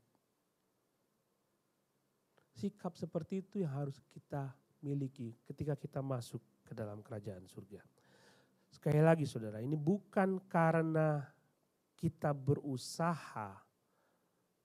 [2.59, 4.51] Sikap seperti itu yang harus kita
[4.83, 7.79] miliki ketika kita masuk ke dalam kerajaan surga.
[8.67, 11.23] Sekali lagi saudara, ini bukan karena
[11.95, 13.57] kita berusaha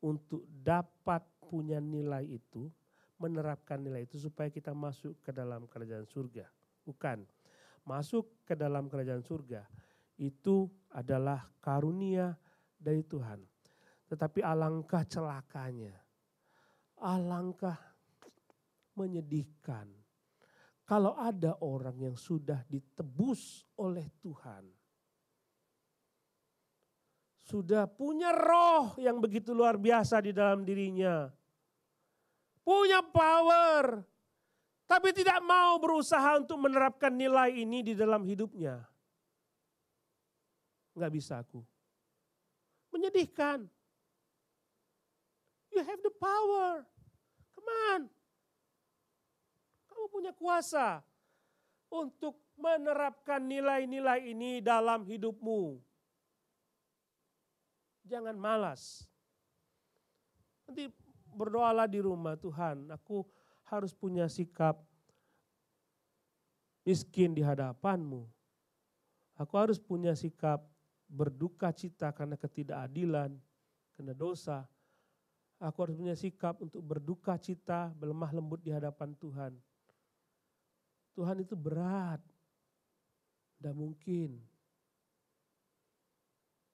[0.03, 2.67] untuk dapat punya nilai itu,
[3.21, 6.49] menerapkan nilai itu supaya kita masuk ke dalam kerajaan surga.
[6.83, 7.23] Bukan
[7.87, 9.63] masuk ke dalam kerajaan surga
[10.19, 12.35] itu adalah karunia
[12.75, 13.39] dari Tuhan.
[14.11, 15.95] Tetapi alangkah celakanya,
[17.04, 17.76] alangkah
[18.95, 19.91] menyedihkan
[20.88, 24.64] kalau ada orang yang sudah ditebus oleh Tuhan.
[27.43, 31.28] Sudah punya roh yang begitu luar biasa di dalam dirinya.
[32.64, 33.99] Punya power,
[34.88, 38.80] tapi tidak mau berusaha untuk menerapkan nilai ini di dalam hidupnya.
[40.95, 41.60] Enggak bisa aku.
[42.95, 43.68] Menyedihkan.
[45.74, 46.86] You have the power.
[47.64, 48.01] On.
[49.89, 51.01] Kamu punya kuasa
[51.93, 55.78] untuk menerapkan nilai-nilai ini dalam hidupmu.
[58.03, 59.07] Jangan malas.
[60.68, 60.91] Nanti
[61.34, 63.26] berdoalah di rumah, Tuhan, aku
[63.68, 64.80] harus punya sikap
[66.84, 68.28] miskin di hadapanmu.
[69.39, 70.61] Aku harus punya sikap
[71.09, 73.34] berduka cita karena ketidakadilan,
[73.97, 74.70] karena dosa.
[75.62, 79.54] Aku harus punya sikap untuk berduka cita, berlemah lembut di hadapan Tuhan.
[81.14, 82.20] Tuhan itu berat.
[83.58, 84.41] Tidak mungkin.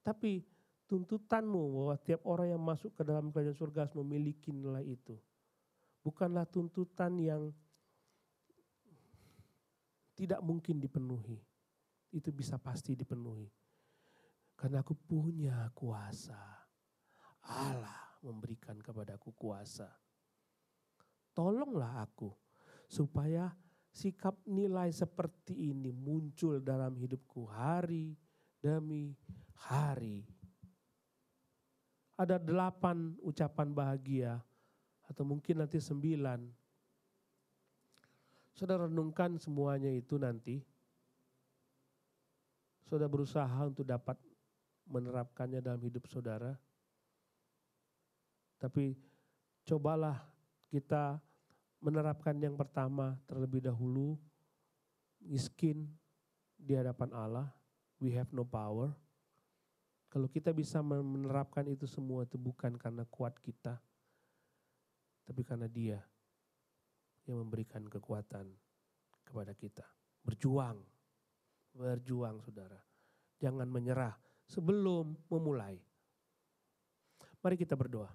[0.01, 0.41] Tapi
[0.89, 5.13] tuntutanmu bahwa tiap orang yang masuk ke dalam kerajaan surga harus memiliki nilai itu
[6.03, 7.53] bukanlah tuntutan yang
[10.17, 11.39] tidak mungkin dipenuhi.
[12.11, 13.47] Itu bisa pasti dipenuhi.
[14.57, 16.35] Karena aku punya kuasa.
[17.47, 19.87] Allah memberikan kepadaku kuasa.
[21.31, 22.33] Tolonglah aku
[22.89, 23.53] supaya
[23.89, 28.17] sikap nilai seperti ini muncul dalam hidupku hari
[28.59, 29.15] demi
[29.55, 30.27] hari.
[32.19, 34.43] Ada delapan ucapan bahagia
[35.07, 36.43] atau mungkin nanti sembilan.
[38.51, 40.59] Saudara renungkan semuanya itu nanti.
[42.83, 44.19] Saudara berusaha untuk dapat
[44.89, 46.57] menerapkannya dalam hidup saudara.
[48.59, 48.93] Tapi
[49.65, 50.19] cobalah
[50.69, 51.17] kita
[51.79, 54.19] menerapkan yang pertama terlebih dahulu.
[55.23, 55.87] Miskin
[56.59, 57.47] di hadapan Allah.
[57.99, 58.91] We have no power.
[60.11, 63.79] Kalau kita bisa menerapkan itu semua itu bukan karena kuat kita
[65.29, 66.01] tapi karena dia
[67.29, 68.49] yang memberikan kekuatan
[69.21, 69.85] kepada kita.
[70.25, 70.81] Berjuang,
[71.77, 72.81] berjuang saudara.
[73.37, 74.17] Jangan menyerah
[74.49, 75.77] sebelum memulai.
[77.45, 78.09] Mari kita berdoa.